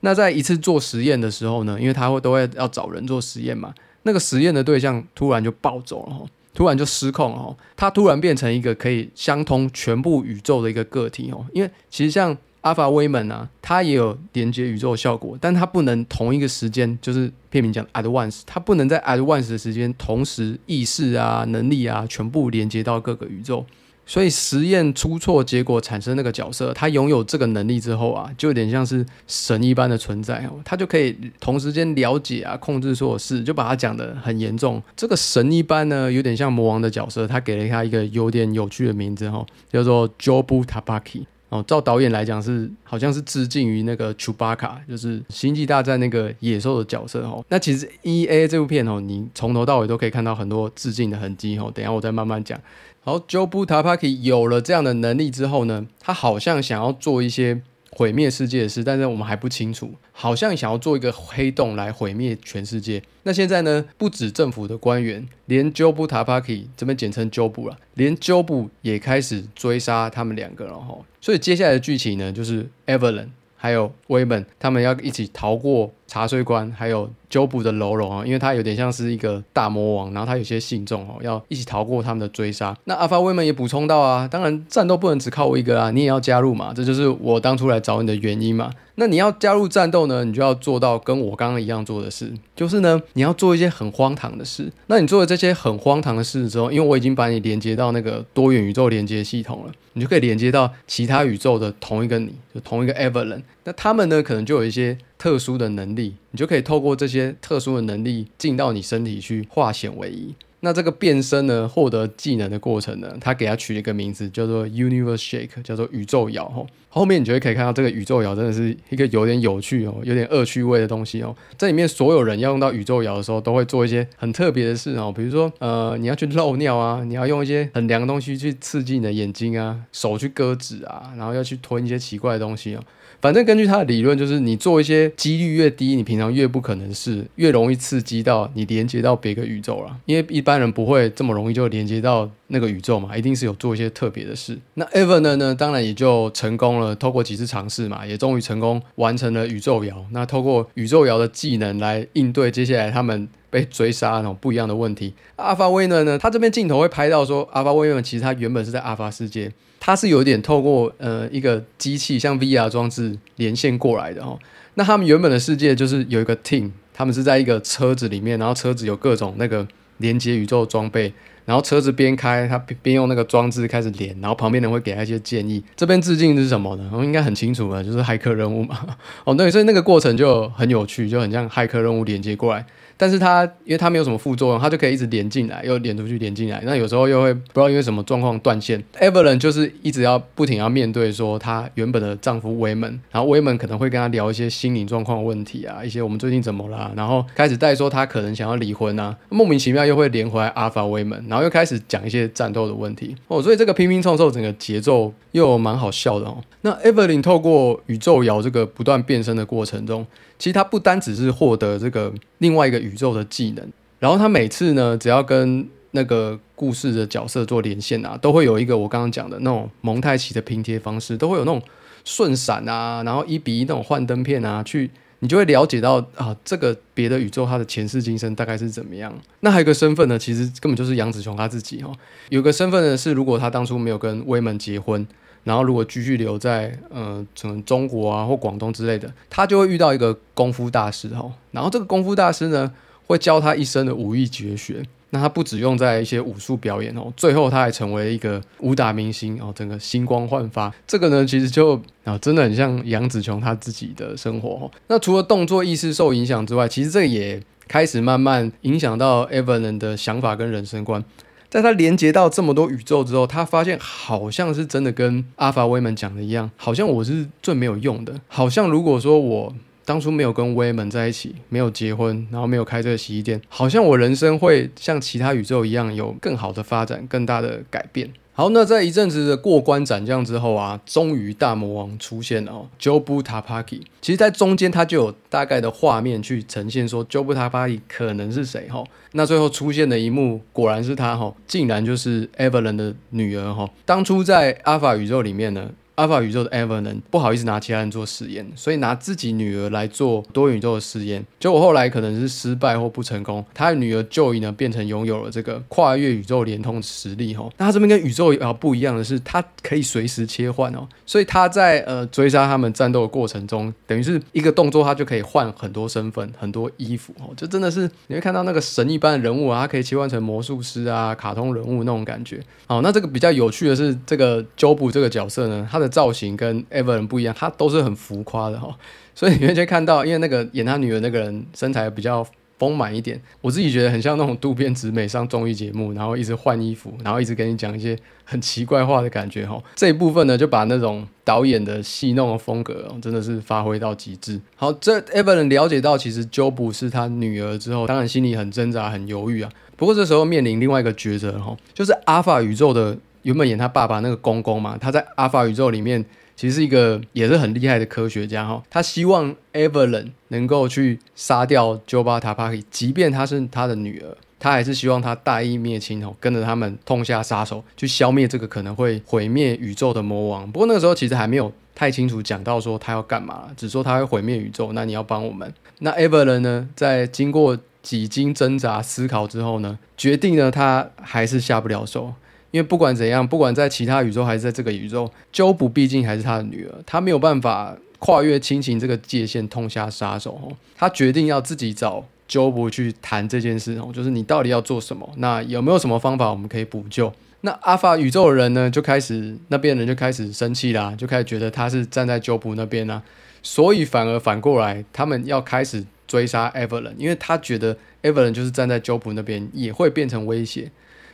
[0.00, 12.36] 那在一次做实验的时候呢，因为他会都会要找人做实验嘛，那个实验的对象突然就暴走了哈，突然就失控了哈，他突然变成一个可以相通全部宇宙的一个个体哦，因为其实像。
[12.62, 23.66] 阿法威门啊，它也有连接宇宙效果，但它不能同一个时间，就是片名讲 at once，它不能在 at once 的时间同时意识啊、能力啊全部连接到各个宇宙，
[24.06, 34.80] 所以实验出错，结果产生那个角色，他拥有这个能力之后啊，就有点像是神一般的存在哦，他就可以同时间了解啊、控制所有事，就把它讲的很严重。
[34.96, 41.24] 这个神一般呢，有点像魔王的角色，他给了他一个有点有趣的名字哈，叫做 Jobu Tabaki。
[41.52, 47.44] 哦，照导演来讲是好像是致敬于那个丘巴卡就是《星际大战》那个野兽的角色哦。
[47.50, 51.70] 那其实 E A 这部片哦，你从头到尾都可以看到很多致敬的痕迹哦。
[51.74, 52.58] 等下我再慢慢讲。
[53.04, 57.60] 好，Joe b u t a p a k i 有了这样的能力之后呢，他好像想要做一些。
[57.92, 63.02] 毁灭世界的事，但是我们还不清楚，好像想要做一个黑洞来毁灭全世界。
[63.22, 63.84] 那现在呢？
[63.98, 70.98] 不止政府的官员，连 Jobu Tapaki 这边简称 Jobu 了，连 Job 也开始追杀他们两个了哈。
[71.20, 77.10] 所以接下来的剧情呢，就是 Evelyn 还有 Weyman 他们要一起逃过茶税官，还有。
[77.32, 82.76] 九部的喽啰啊，因为他有点像是一个大魔王，然后他有些信众哦，要一起逃过他们的追杀。
[82.84, 88.70] 那阿法威们也补充到啊，当然战斗不能只靠我一个啊，你也要加入嘛，这就是我当初来找你的原因嘛。
[88.96, 94.70] 那你要加入战斗呢，你就要做到跟我刚刚一样做的事，就是呢，你要做一些很荒唐的事。
[94.88, 103.40] 那你做了这些很荒唐的事之后，因为我已经把你连接到那个多元宇宙连接系统了，你就可以连接到其他宇宙的同一个你，就同一个 Evelyn。
[103.64, 104.98] 那他们呢，可能就有一些。
[105.22, 110.34] 特殊的能力，你就可以透过这些特殊的能力进到你身体去化险为夷。
[110.64, 116.66] 那这个变身呢，获得技能的过程呢，他给他取了一个名字，叫做 Universe Shake，叫做宇宙摇吼。
[116.88, 121.32] 后面你就会可以看到这个宇宙摇真的是一个有点有趣哦，有点恶趣味的东西哦。
[121.56, 132.82] 这里面所有人要用到宇宙摇的时候，都会做一些很特别的事哦，比如说呃，你要去漏尿啊，你要用一些很凉的东西去刺激你的眼睛啊，手去割纸啊，然后要去吞一些奇怪的东西哦。
[133.22, 139.96] 反正根据他的理论，就是你做一些几率越低，你平常越不可能是越容易刺激到你连接到别个宇宙了。
[140.06, 144.58] 因为一般人不会这么容易就连接到那个宇宙嘛，一定是有做一些特别的事。
[144.74, 145.36] 那 Evan 呢？
[145.36, 146.96] 呢，当然也就成功了。
[146.96, 150.04] 透过几次尝试嘛，也终于成功完成了宇宙摇。
[150.10, 155.14] 那透过宇宙摇的技能来应对接下来他们被追杀那种不一样的问题。
[155.36, 156.02] 阿法威呢？
[156.02, 159.52] 呢，他这边镜头会拍到说，阿法威呢，其实他原本是在阿法世界。
[159.84, 164.38] 它是有点透过呃一个机器像 VR 装置连线过来的哦。
[164.74, 169.66] 那他们原本的世界就是有一个 team，他们是在一个车子里面，然后车子有各种那个
[169.96, 171.12] 连接宇宙装备，
[171.44, 175.60] 然后车子边开，他边用那个装置开始连，然后旁边人会给他一些建议。
[175.74, 176.88] 这边致敬是什么呢？
[176.92, 178.96] 我们应该很清楚了，就是骇客任务嘛。
[179.24, 182.64] 哦，对，所以那个过程就很有趣，就很像骇客任务 连接过来。
[183.02, 186.62] 但是它因为它没有什么副作用，它就可以一直连进来，又连出去，连进来。
[186.64, 188.80] 那有时候又会不知道因为什么状况断线。
[189.00, 206.38] Evelyn 就是一直要不停要面对说她原本的丈夫威门，然后威门可能会跟她聊一些心理状况问题啊，一些我们最近怎么啦，然后开始带说她可能想要离婚啊，莫名其妙又会连回来阿法威门，然后又开始讲一些战斗的问题哦，所以这个拼拼凑凑整个节奏又蛮好笑的哦。
[206.60, 210.06] 那 Evelyn 透过宇宙摇这个不断变身的过程中。
[210.38, 213.66] 其实他不单只是获得这个另外一个宇宇宙的技能，
[213.98, 221.60] 然后他每次呢，只要跟那个故事的角色做连线啊，都会有一个我刚刚讲的那种蒙太奇的拼贴方式，都会有那种
[222.04, 229.12] 顺闪啊，然后一比一那种幻灯片啊，去你就会了解到啊，这个别的宇宙它的前世今生大概是怎么样。
[229.40, 231.92] 那还有一个身份呢，其实根本就是杨子琼他自己哦，
[232.28, 235.06] 有个身份呢是如果他当初没有跟威门结婚。
[235.44, 241.30] 然后，如果继续留在呃，从中国啊或广东之类的，他就会遇到一个功夫大师哈。
[241.50, 242.72] 然后这个功夫大师呢，
[243.06, 244.82] 会教他一生的武艺绝学。
[245.14, 250.72] 那他不只用在一些武术表演哦，最后他还成为一个武打明星哦，整个星光焕发。
[250.86, 254.70] 这个呢，其实就啊，真的很像杨紫琼他自己的生活。
[254.86, 261.04] 那除了动作意识受影响之外，其实这也开始慢慢影响到 Evan 的想法跟人生观。
[261.52, 268.14] 在他连接到这么多宇宙之后，他发现好像是真的跟阿法威门讲的一样，好像我是最没有用的。
[268.26, 278.08] 好像如果说我当初没有跟威门在一起，没有结婚，然后没有开这个洗衣店，好像我人生会像其他宇宙一样有更好的发展，更大的改变。
[278.34, 283.82] 好，那在一阵子的过关斩将之后啊，终于大魔王出现了哦，Jobu Tapaki。
[284.00, 288.82] 其实，在中间他就有大概的画面去呈现说，Jobu Tapaki 可能是谁哈。
[289.12, 293.68] 那最后出现的一幕，果然是他哈，竟然就是 Evelyn 的女儿哈。
[293.84, 295.70] 当初在阿法宇宙里面呢。
[296.02, 301.24] 阿法宇宙的 Evelyn 不好意思拿其他人做实验，所以拿自己女儿来做多元宇宙的实验。
[301.38, 307.48] 结果后来可能是失败或不成功，他的女儿 Joy 呢变成拥有了这个跨越宇宙联通实力哈。
[307.56, 310.88] 那他这边跟宇宙啊不一样的是，他可以随时切换哦。
[311.06, 317.30] 所以他在呃追杀他们战斗的过程中，等于是一个动作，他就可以换很多身份、很多衣服哦。
[317.36, 322.40] 就真的是你会看到那个神一般的人物啊，他可以切换成魔术师啊、卡通人物那种感觉。
[322.66, 328.74] 好，那这个比较有趣的是，这个 Job 这个角色呢，他的造型跟 Evan 不一样，他都是很浮夸的哈，
[329.14, 332.26] 所以你会看到，因为那个演他女儿那个人身材比较
[332.58, 339.60] 丰满一点，我自己觉得很像那种渡边直美上综艺节目，然后一直换衣服，然后一直跟你讲一些很奇怪话的感觉哈。
[339.74, 344.40] 这一部分呢，就把那种导演的戏弄的风格真的是发挥到极致。
[344.56, 349.50] 好，这 Evan 了解到其实 Job 是他女儿之后，当然心里很挣扎、很犹豫啊。
[349.76, 352.96] 不过这时候面临另外一个抉择哈，就是阿法宇宙的。
[353.22, 356.04] 原本演他爸爸那个公公嘛，他在阿法宇宙里面
[356.34, 358.62] 其实是一个也是很厉害的科学家哈。
[358.70, 370.50] 他希望 Evelyn 能够去杀掉 Joba Tapaki，即便她是他的女儿，他还是希望他大义灭亲哦，跟着他们痛下杀手，去消灭这个可能会毁灭宇宙的魔王。
[370.50, 375.52] 不过那个时候其实还没有太清楚讲到说他要干嘛，只说他会毁灭宇宙，那你要帮我们。
[375.78, 382.14] 那 Evelyn 呢，在经过几经挣扎思考之后呢，决定呢他还是下不了手。
[382.52, 390.52] 因为不管怎样，不管在其他宇宙还是在这个宇宙，Jo 不毕竟还是他的女儿，他没有办法跨越亲情这个界限，痛下杀手。
[390.76, 395.10] 他决定要自己找 Jo 不去谈这件事哦，就是你到底要做什么？
[395.16, 397.12] 那有没有什么方法我们可以补救？
[397.40, 403.02] 那阿法宇宙的人呢，就开始那边人就开始生气啦，就开始觉得他是站在 Jo 不那边啊，
[403.42, 405.84] 所以反而反过来，他们要开始。
[406.08, 410.70] 追杀 Evelyn，因为他觉得 Evelyn 就是站在 Job 那边也会变成威胁，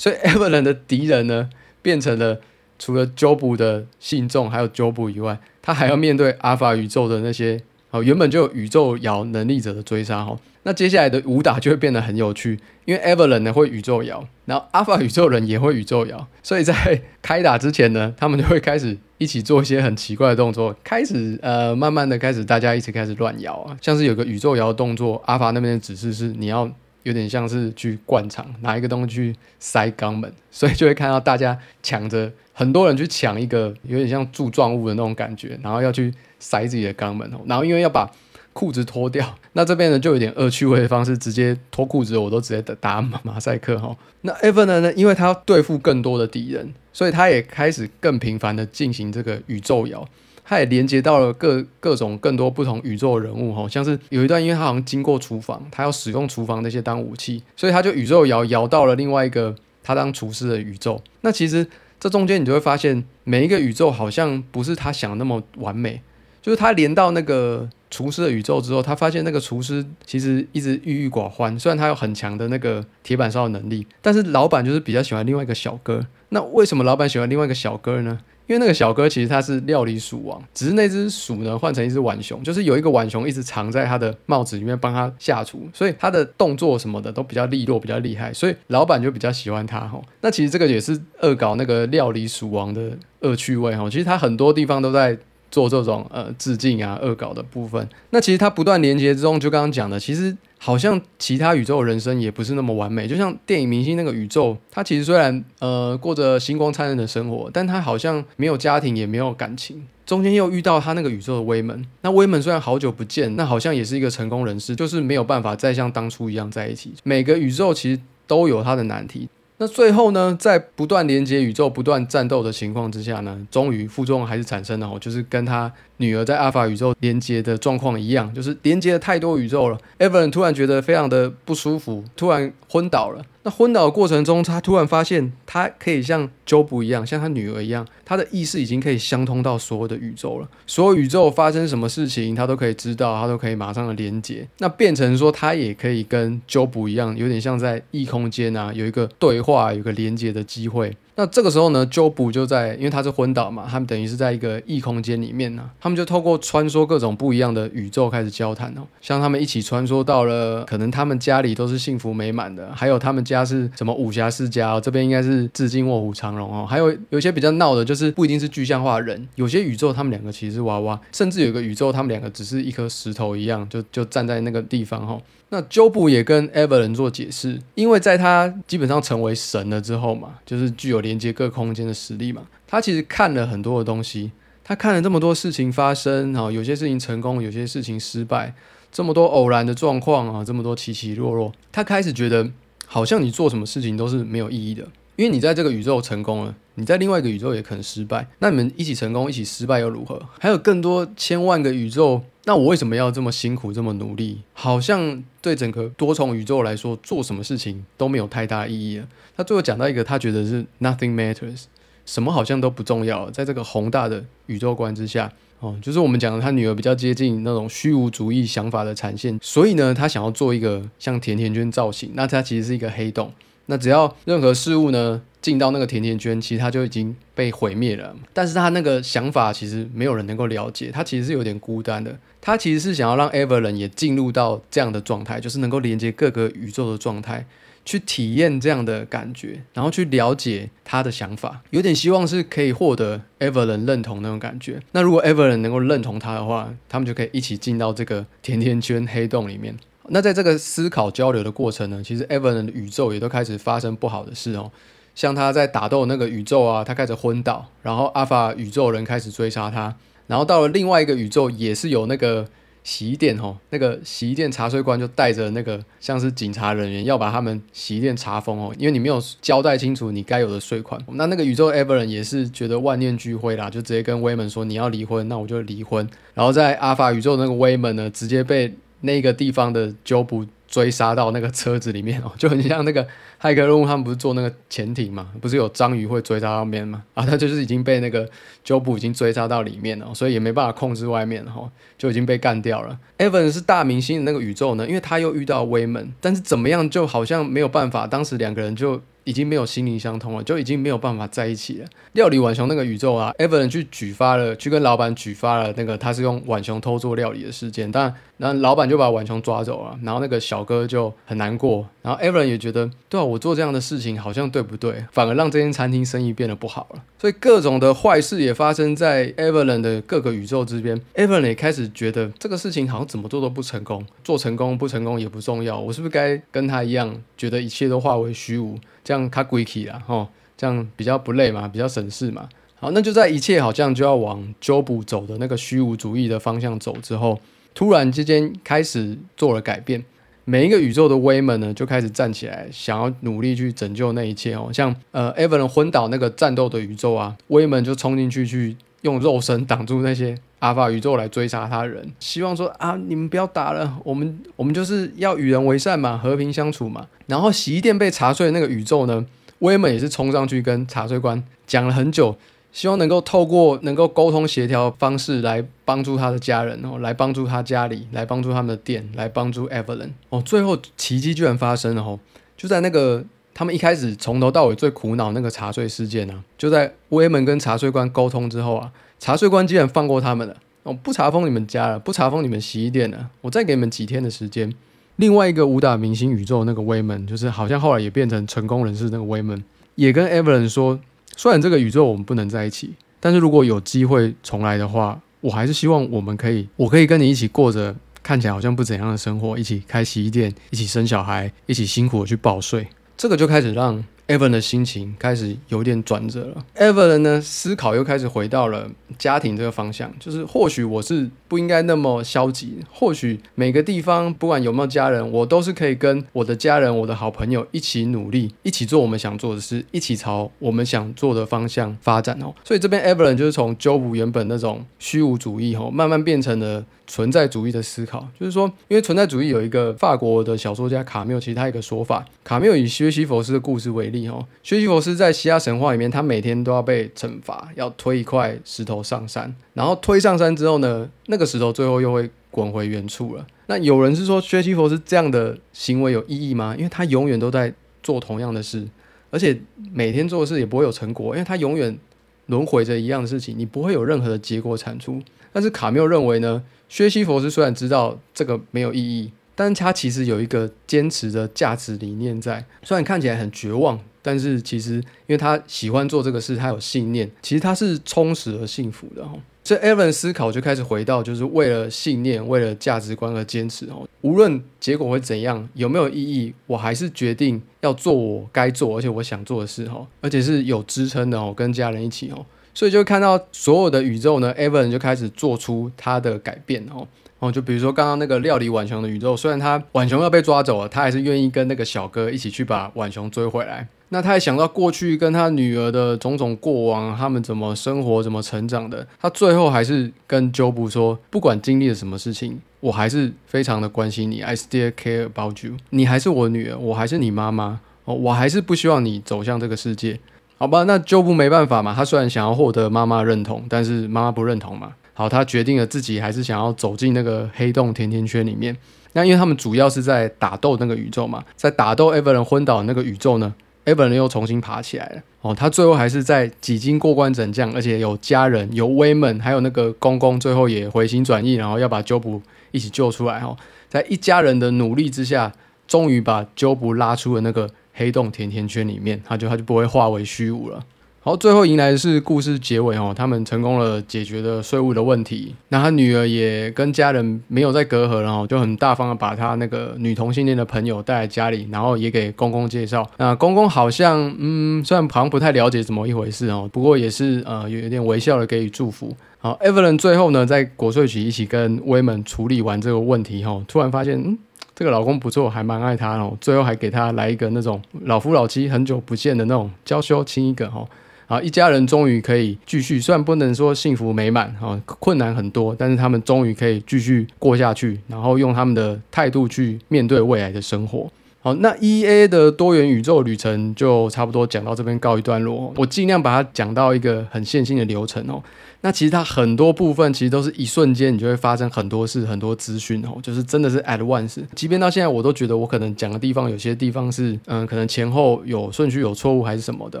[0.02, 1.48] 所以 Evelyn 的敌人呢
[1.80, 2.40] 变成了
[2.76, 7.60] 除了 Job 的信众还有 Job 以外，他还要面对阿法宇宙的那些
[7.92, 10.36] 哦原本就有宇宙摇能力者的追杀哈。
[10.64, 26.70] 那接下来的武打就会变得很有趣，因为 Evelyn 呢会宇宙摇，然后 Alpha 宇宙人也会宇宙摇，所以在开打之前呢，他们就会开始一起做一些很奇怪的动作，开始呃慢慢的开始大家一起开始乱摇啊，像是有个宇宙摇动作，Alpha 那边的指示是你要
[27.02, 38.10] 有点像是去灌肠，拿一个东西去塞肛门， 所以就会看到大家抢着很多人去抢一个有点像柱状物的那种感觉，然后要去塞自己的肛门，然后因为要把
[38.52, 43.96] 裤子脱掉，那这边呢就有点恶趣味的方式，直接脱裤子，我都直接打马马赛克哈。
[44.20, 50.06] 那 Evan 呢，因为他要对付更多的敌人，所以他也开始更频繁的进行这个宇宙摇，
[50.44, 61.02] 他也连接到了各各种更多不同宇宙人物哈，像是有一段，因为他好像经过厨房，他要使用厨房那些当武器，所以他就宇宙摇摇到了另外一个他当厨师的宇宙。
[61.20, 61.66] 那其实
[61.98, 66.02] 这中间你就会发现，每一个宇宙好像不是他想那么完美，
[66.40, 67.68] 就是他连到那个。
[67.92, 71.58] 厨师的宇宙之后，他发现那个厨师其实一直郁郁寡欢。
[71.58, 76.06] 虽然他有很强的那个铁板烧的能力，但是老板就是比较喜欢另外一个小哥。
[76.30, 78.18] 那为什么老板喜欢另外一个小哥呢？
[78.46, 90.00] 因为那个小哥其实他是料理鼠王，只是那只鼠呢换成一只浣熊，就是有一个浣熊一直藏在他的帽子里面帮他下厨，所以他的动作什么的都比较利落，比较厉害，所以老板就比较喜欢他哈。
[90.20, 93.88] 那其实这个也是恶搞那个料理鼠王的恶趣味哈。
[93.90, 95.18] 其实他很多地方都在。
[95.52, 100.34] 做这种呃致敬啊恶搞的部分，那其实他不断连接之中，就刚刚讲的，其实
[100.64, 103.08] 好像其他宇宙人生也不是那么完美。
[103.08, 109.84] 就像电影明星那个宇宙，他其实虽然呃过着星光灿烂的生活，但他好像没有家庭，也没有感情。
[110.06, 116.94] 中间又遇到他那个宇宙的威门，那威门虽然好久不见，那好像也是一个成功人士，就是没有办法再像当初一样在一起。
[117.02, 119.28] 每个宇宙其实都有他的难题。
[119.62, 129.78] 那最后呢，在不断连接宇宙、不断战斗的情况之下呢，终于副作用还是产生了哦，就是跟他女儿在阿法宇宙连接的状况一样，就是连接了太多宇宙了。
[130.00, 133.24] Evan 突然觉得非常的不舒服，突然昏倒了。
[133.44, 140.48] 那昏倒的过程中，他突然发现，他可以像 Job 一样，像他女儿一样，他的意识已经可以相通到所有的宇宙了。
[140.66, 144.46] 所有宇宙发生什么事情，他都可以知道，他都可以马上的连接。
[144.58, 150.96] 那变成说，他也可以跟 Job 一样，有点像在异空间啊，有一个对话，有一个连接的机会。
[151.14, 175.20] 那这个时候呢，Job 就在，因为他是昏倒嘛，他们等于是在一个异空间里面呢，他们就透过穿梭各种不一样的宇宙开始交谈哦，像他们一起穿梭到了，可能他们家里都是幸福美满的，还有他们家是什么武侠世家哦，这边应该是致敬卧虎藏龙哦，还有有些比较闹的，就是不一定是具象化人，有些宇宙他们两个其实是娃娃，甚至有个宇宙他们两个只是一颗石头一样，就就站在那个地方哈。
[175.54, 182.46] 那 Job 也跟 Evelyn 做解释，因为在他基本上成为神了之后嘛，就是具有连接各空间的实力嘛。
[182.66, 184.32] 他其实看了很多的东西，
[184.64, 188.54] 他看了这么多事情发生啊，有些事情成功，有些事情失败，
[188.90, 192.50] 这么多偶然的状况啊，这么多起起落落，他开始觉得
[192.86, 194.88] 好像你做什么事情都是没有意义的。
[195.22, 198.26] 因为你在这个宇宙成功了，你在另外一个宇宙也可能失败。
[198.40, 200.20] 那你们一起成功，一起失败又如何？
[200.40, 204.40] 还有更多千万个宇宙，那我为什么要这么辛苦，这么努力？
[204.52, 209.06] 好像对整个多重宇宙来说，做什么事情都没有太大意义了。
[209.36, 211.66] 他最后讲到一个，他觉得是 nothing matters，
[212.04, 213.30] 什么好像都不重要。
[213.30, 223.32] 在这个宏大的宇宙观之下，哦，就是我们讲的，他女儿比较接近那种虚无主义想法的产线，所以呢，他想要做一个像甜甜圈造型，那它其实是一个黑洞。
[223.66, 228.14] 那只要任何事物呢进到那个甜甜圈，其实它就已经被毁灭了。
[228.32, 232.18] 但是他那个想法其实没有人能够了解，他其实是有点孤单的。
[232.40, 237.46] 他其实是想要让 Evelyn 也进入到这样的状态，就是能够连接各个宇宙的状态，
[237.84, 244.80] 去体验这样的感觉，然后去了解他的想法，有点希望是可以获得 Evelyn 认同那种感觉。
[244.90, 249.76] 那如果 Evelyn 能够认同他的话，他们就可以一起进到这个甜甜圈黑洞里面。
[250.08, 254.70] 那在这个思考交流的过程呢，其实 Evan 的宇宙也都开始发生不好的事哦，
[255.14, 259.94] 像他在打斗那个宇宙啊，他开始昏倒，然后阿法宇宙人开始追杀他，
[260.26, 262.48] 然后到了另外一个宇宙也是有那个
[262.82, 271.00] 洗衣店哦，那个洗衣店查税官就带着那个像是警察人员要把他们洗衣店查封哦，因为你没有交代清楚你该有的税款。
[271.12, 276.08] 那那个宇宙 Evan 也是觉得万念俱灰啦，就直接跟威门说你要离婚，那我就离婚。
[276.34, 283.06] 然后在阿法宇宙那个威门呢，直接被那个地方的鸠补追杀到那个车子里面哦，就很像那个
[283.40, 287.04] 骇客任务，他们不是坐那个潜艇嘛，不是有章鱼会追杀到面嘛？
[287.14, 288.28] 啊，他就是已经被那个
[288.64, 292.98] 鸠补已经追杀到里面了，所以也没办法控制外面哈，就已经被干掉了。
[293.18, 299.00] Evan 是大明星的那个宇宙呢，因为他又遇到威门，但是怎么样就好像没有办法，当时两个人就。
[299.24, 301.86] 已经没有心灵相通了，就已经没有办法在一起了。
[302.12, 317.02] 料理浣熊那个宇宙啊，Evan 去举发了，去跟老板举发了那个他是用浣熊偷做料理的事件，但然后老板就把浣熊抓走了，然后那个小哥就很难过，然后 Evan 也觉得，对啊，我做这样的事情好像对不对，反而让这间餐厅生意变得不好了。
[317.18, 328.76] 所以各种的坏事也发生在 Evan 的各个宇宙之边，Evan 也开始觉得这个事情好像怎么做都不成功，做成功不成功也不重要，我是不是该跟他一样，觉得一切都化为虚无？
[329.04, 332.48] 这样卡鬼气啦，吼，这样比较不累嘛，比较省事嘛。
[332.74, 337.40] 好，那就在一切好像就要往 Job 走的那个虚无主义的方向走之后，
[337.74, 340.04] 突然之间开始做了改变。
[340.44, 344.68] 每一个宇宙的威猛呢，就开始站起来，想要努力去拯救那一切哦。
[344.72, 357.06] 像呃艾文昏倒那个战斗的宇宙啊，威猛就冲进去去用肉身挡住那些阿法宇宙来追杀他人，希望说啊，你们不要打了，我们我们就是要与人为善嘛，和平相处嘛。
[357.26, 359.24] 然后洗衣店被查碎的那个宇宙呢，
[359.60, 362.36] 威猛也是冲上去跟查税官讲了很久。
[362.72, 370.40] 希望能够透过能够沟通协调方式来帮助他的家人哦，来帮助他家里，来帮助他们的店，来帮助 Evelyn 哦。
[370.40, 372.18] 最后奇迹居然发生了哦！
[372.56, 373.22] 就在那个
[373.54, 384.72] 他们一开始从头到尾最苦恼那个茶税事件啊，就在威门跟茶税官沟通之后啊，茶税官竟然放过他们了哦，不查封你们家了，不查封你们洗衣店了，我再给你们几天的时间。
[385.16, 389.62] 另外一个武打明星宇宙那个威门，就是好像后来也变成成功人士那个威门，
[389.94, 390.98] 也跟 Evelyn 说。
[391.34, 402.86] 虽然这个宇宙我们不能在一起，但是如果有机会重来的话，我还是希望我们可以，我可以跟你一起过着看起来好像不怎样的生活，一起开洗衣店，一起生小孩，一起辛苦的去报税，
[403.22, 404.04] 这个就开始让。
[404.26, 406.64] Evan 的心情开始有点转折了。
[406.76, 422.54] Evan 呢，思考又开始回到了家庭这个方向，就是或许我是不应该那么消极，或许每个地方不管有没有家人，我都是可以跟我的家人、我的好朋友一起努力，一起做我们想做的事，一起朝我们想做的方向发展哦。
[422.64, 426.86] 所以这边 Evan 就是从 Job 原本那种虚无主义哦，慢慢变成了。
[427.04, 443.46] 存在主义的思考，就是说，因为存在主义有一个法国的小说家卡缪，其实他一个说法，卡缪以薛西佛斯的故事为例，哦，薛西佛斯在希腊神话里面，他每天都要被惩罚，要推一块石头上山，然后推上山之后呢，那个石头最后又会滚回原处了。
[443.66, 446.74] 那有人是说，薛西佛斯这样的行为有意义吗？
[446.76, 448.86] 因为他永远都在做同样的事，
[449.30, 449.58] 而且
[449.92, 451.98] 每天做事也不会有成果，因为他永远
[452.46, 455.22] 轮回着一样的事情，你不会有任何的结果产出。
[455.52, 456.62] 但是卡缪认为呢？
[456.88, 462.62] 薛西佛斯虽然知道这个没有意义，但是他其实有一个坚持的价值理念在。
[462.82, 469.32] 虽然看起来很绝望，但是其实因为他喜欢做这个事，他有信念，其实他是充实而幸福的哈。
[469.64, 474.06] 这 Evan 思考就开始回到，就是为了信念、为了价值观而坚持哦。
[474.22, 482.44] 无论结果会怎样，有没有意义，我还是决定要做我该做而且我想做的事哈，而且是有支撑的哦，跟家人一起哦。
[482.74, 487.06] 所以就看到所有的宇宙呢，Evan 就开始做出他的改变哦
[487.38, 493.86] 哦，就比如说刚刚那个料理浣熊的宇宙，虽然他浣熊要被抓走了，他还是愿意跟那个小哥一起去把浣熊追回来。
[494.14, 499.06] 那他也想到过去跟他女儿的种种过往，他们怎么生活、怎么成长的。
[499.18, 505.78] 他最后还是跟 Job 说，不管经历了什么事情，我还是非常的关心你，I still care about you。
[505.88, 510.20] 你还是我女儿，我还是你妈妈哦，我还是不希望你走向这个世界。
[510.58, 511.94] 好吧，那就不没办法嘛。
[511.94, 514.92] 他虽然想要获得妈妈认同，但是妈妈不认同嘛。
[515.14, 518.76] 好，他决定了自己还是想要走进那个黑洞甜甜圈里面。
[519.14, 523.54] 那因为他们主要是在打斗那个宇宙嘛，在打斗 Evan 昏倒那个宇宙呢
[523.84, 525.22] ，Evan 又重新爬起来了。
[525.40, 533.40] 哦，他最后还是在几经过关斩将，而且有家人、有 women，还有那个公公，最后也回心转意，然后要把 Job 一起救出来。
[533.40, 533.56] 哦，
[533.88, 535.52] 在一家人的努力之下，
[535.86, 537.70] 终于把 Job 拉出了那个。
[537.94, 540.82] 黑洞甜甜圈里面，他就他就不会化为虚无了。
[541.24, 545.54] 好，最后迎来的是故事结尾哦，他们成功了解决了税务的问题。
[545.68, 553.08] 那他女儿也跟家人没有再隔阂了哦，就很大方的把他那个女同性恋的朋友带来家里，然后也给公公介绍。
[553.18, 559.14] 那公公好像嗯，虽然好像不太了解怎么一回事哦，不过也是呃有点微笑的给予祝福。
[559.38, 564.36] 好，Evelyn 最后呢，在国税局一起跟威门处理完这个问题后，突然发现嗯。
[564.74, 566.36] 这个老公不错，还蛮爱她哦。
[566.40, 570.88] 最后还给她来一个那种老夫老妻很久不见的那种娇羞亲一个哦，
[571.26, 581.10] 啊，一家人终于可以继续，虽然不能说幸福美满啊，困难很多，但是他们终于可以继续过下去，然后用他们的态度去面对未来的生活。
[581.40, 585.72] 好，那 E A 的多元宇宙旅程就差不多讲到这边告一段落。
[585.76, 588.40] 我尽量把它讲到一个很线性的流程哦。
[588.82, 594.42] 那其实它很多部分其实都是一瞬间，你就会发生很多事、很多资讯哦，就是真的是 at once。
[594.56, 600.00] 即便到现在，我都觉得我可能讲的地方有些地方是，嗯，可能前后有顺序有错误还是什么的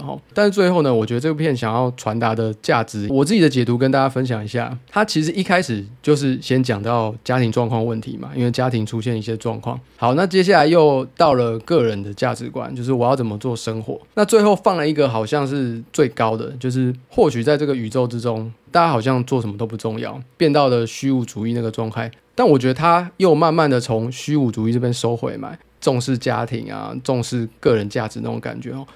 [0.00, 0.18] 哈。
[0.34, 4.76] 但是最后呢，我觉得这部片想要传达的价值，我自己的解读跟大家分享一下。
[4.90, 9.78] 它其实一开始就是先讲到家庭状况问题嘛，因为家庭出现一些状况。
[9.96, 14.00] 好，那接下来又到了个人的价值观，就是我要怎么做生活。
[14.14, 18.52] 那最后放了一个好像是最高的，就是或许在这个宇宙之中。
[18.72, 22.10] 大家好像做什么都不重要，变到了虚无主义那个状态。
[22.34, 28.86] 但我觉得他又慢慢的从虚无主义这边收回来，重视家庭啊，重视个人价值那种感觉哦。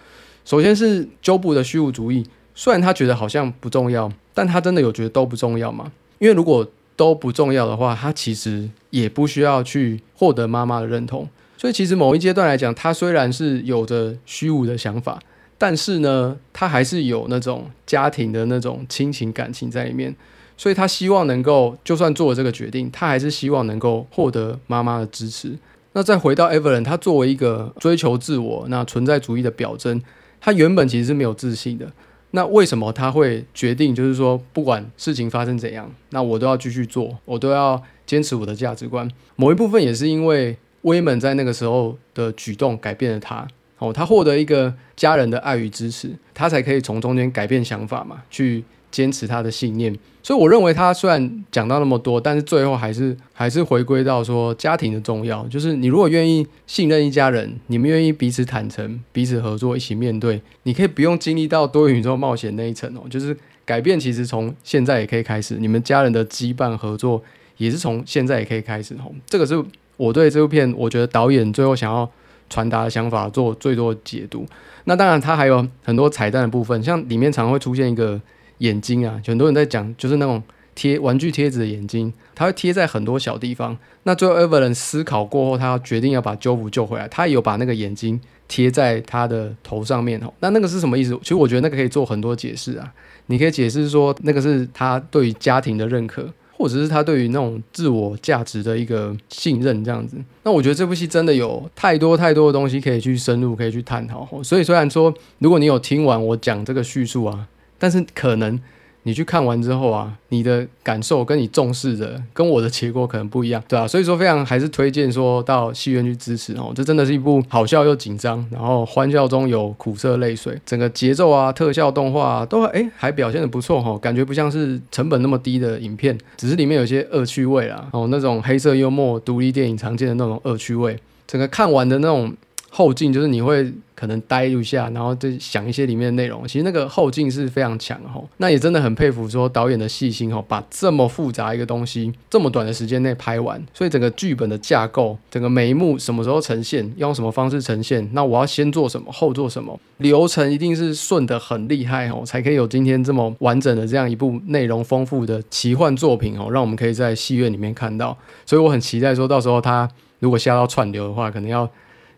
[0.46, 5.92] 首先是鸠布的虚无主义，虽然他觉得好像不重要，但他真的有觉得都不重要吗？
[6.18, 6.66] 因为如果
[6.96, 11.28] 都不重要的话，他其实也不需要去获得妈妈的认同。
[11.58, 15.20] 所以其实某一阶段来讲，他虽然是有着虚无的想法。
[15.58, 20.14] 但是呢，他还是有那种家庭的那种亲情感情在里面，
[20.56, 25.56] 所以他希望能够，就算做了这个决定，他还是希望能够获得妈妈的支持。
[25.92, 30.02] 那再回到 Evelyn，他作为一个追求自我、那存在主义的表征，
[30.40, 31.90] 他原本其实是没有自信的。
[32.32, 39.10] 那为什么他会决定，就是说，不管事情发生怎样，那我都要继续做，我都要坚持我的价值观。
[39.36, 43.48] 某一部分也是因为威门在那个时候的举动改变了他。
[43.78, 49.94] 哦，他获得一个家人的爱与支持，他才可以从中间改变想法嘛，去坚持他的信念。
[50.22, 55.46] 所以我认为他虽然讲到那么多，但是最后还是还是回归到说家庭的重要。
[55.48, 63.02] 就是你如果愿意信任一家人，你们愿意彼此坦诚、彼此合作、一起面对，你可以不用经历到多元宇宙冒险那一层哦。
[63.08, 67.22] 就是改变其实从现在也可以开始，你们家人的羁绊合作
[67.58, 69.12] 也是从现在也可以开始哦。
[69.26, 69.62] 这个是
[69.96, 72.10] 我对这部片，我觉得导演最后想要。
[72.48, 74.46] 传达的想法做最多解读，
[74.84, 78.20] 那当然它还有很多彩蛋的部分，像里面常会出现一个
[78.58, 80.42] 眼睛啊，很多人在讲就是那种
[80.74, 83.76] 贴玩具贴纸的眼睛，它会贴在很多小地方。
[84.04, 90.32] 那最后 Evelyn 思考过后，他决定要把鸠福救回来，他有把那个眼睛贴在他的头上面哦。
[90.40, 91.18] 那那个是什么意思？
[91.22, 92.92] 其实我觉得那个可以做很多解释啊，
[93.26, 96.32] 你可以解释说那个是他对于家庭的认可。
[96.56, 100.16] 或者是他对于那种自我价值的一个信任，这样子。
[100.42, 104.26] 那我觉得这部戏真的有太多太多的东西可以去深入，可以去探讨。
[104.42, 107.46] 所以虽然说，如果你有听完我讲这个叙述啊，
[107.78, 108.58] 但是可能。
[109.06, 130.98] 你去看完之后啊，你的感受跟你重视的跟我的结果可能不一样，对啊，所以说非常还是推荐说到戏院去支持哦，这真的是一部好笑又紧张，然后欢笑中有苦涩泪水，整个节奏啊、特效、动画都哎还表现的不错哈，感觉不像是成本那么低的影片，只是里面有些恶趣味啦，哦那种黑色幽默、独立电影常见的那种恶趣味，
[131.28, 132.34] 整个看完的那种。
[132.76, 136.46] 后劲就是你会可能呆一下，然后再想一些里面的内容。
[136.46, 138.22] 其实那个后劲是非常强哈。
[138.36, 143.58] 那也真的很佩服说导演的细心哈，把这么复杂一个东西这么短的时间内拍完。
[143.72, 158.14] 所以整个剧本的架构，整个每一幕什么时候呈现，用什么方式呈现，那我要先做什么，后做什么，流程一定是顺的很厉害哦，才可以有今天这么完整的这样一部内容丰富的奇幻作品哦，让我们可以在戏院里面看到。
[158.44, 161.66] 所以我很期待说到时候他如果下到串流的话，可能要。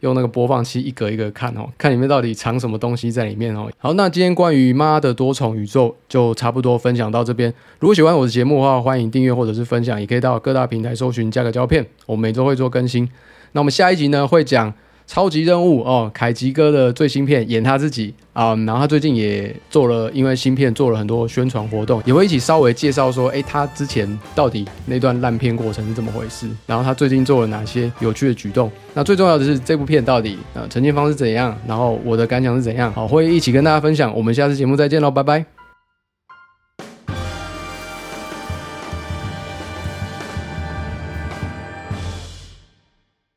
[0.01, 3.71] 用那个播放器一格一格看哦，看里面到底藏什么东西在里面哦。
[3.79, 7.53] 好，那今天关于妈的多重宇宙就差不多分享到这边。
[7.81, 13.09] 如果喜欢我的节目的话，欢迎订阅或者是分享，也可以到各大平台搜寻价格胶片，我每周会做更新。
[13.53, 14.73] 那我们下一集呢会讲。
[15.09, 28.71] 超级任务哦，凯吉哥的最新片演他自己啊，然后他最近也做了，因为新片做了很多宣传活动，也会一起稍微介绍说，哎，他之前到底那段烂片过程是怎么回事，然后他最近做了哪些有趣的举动。
[28.93, 34.15] 那最重要的是这部片到底呃呈现方式怎样，然后我的感想是怎样，好，会一起跟大家分享。
[34.15, 35.58] 我们下次节目再见喽，拜拜。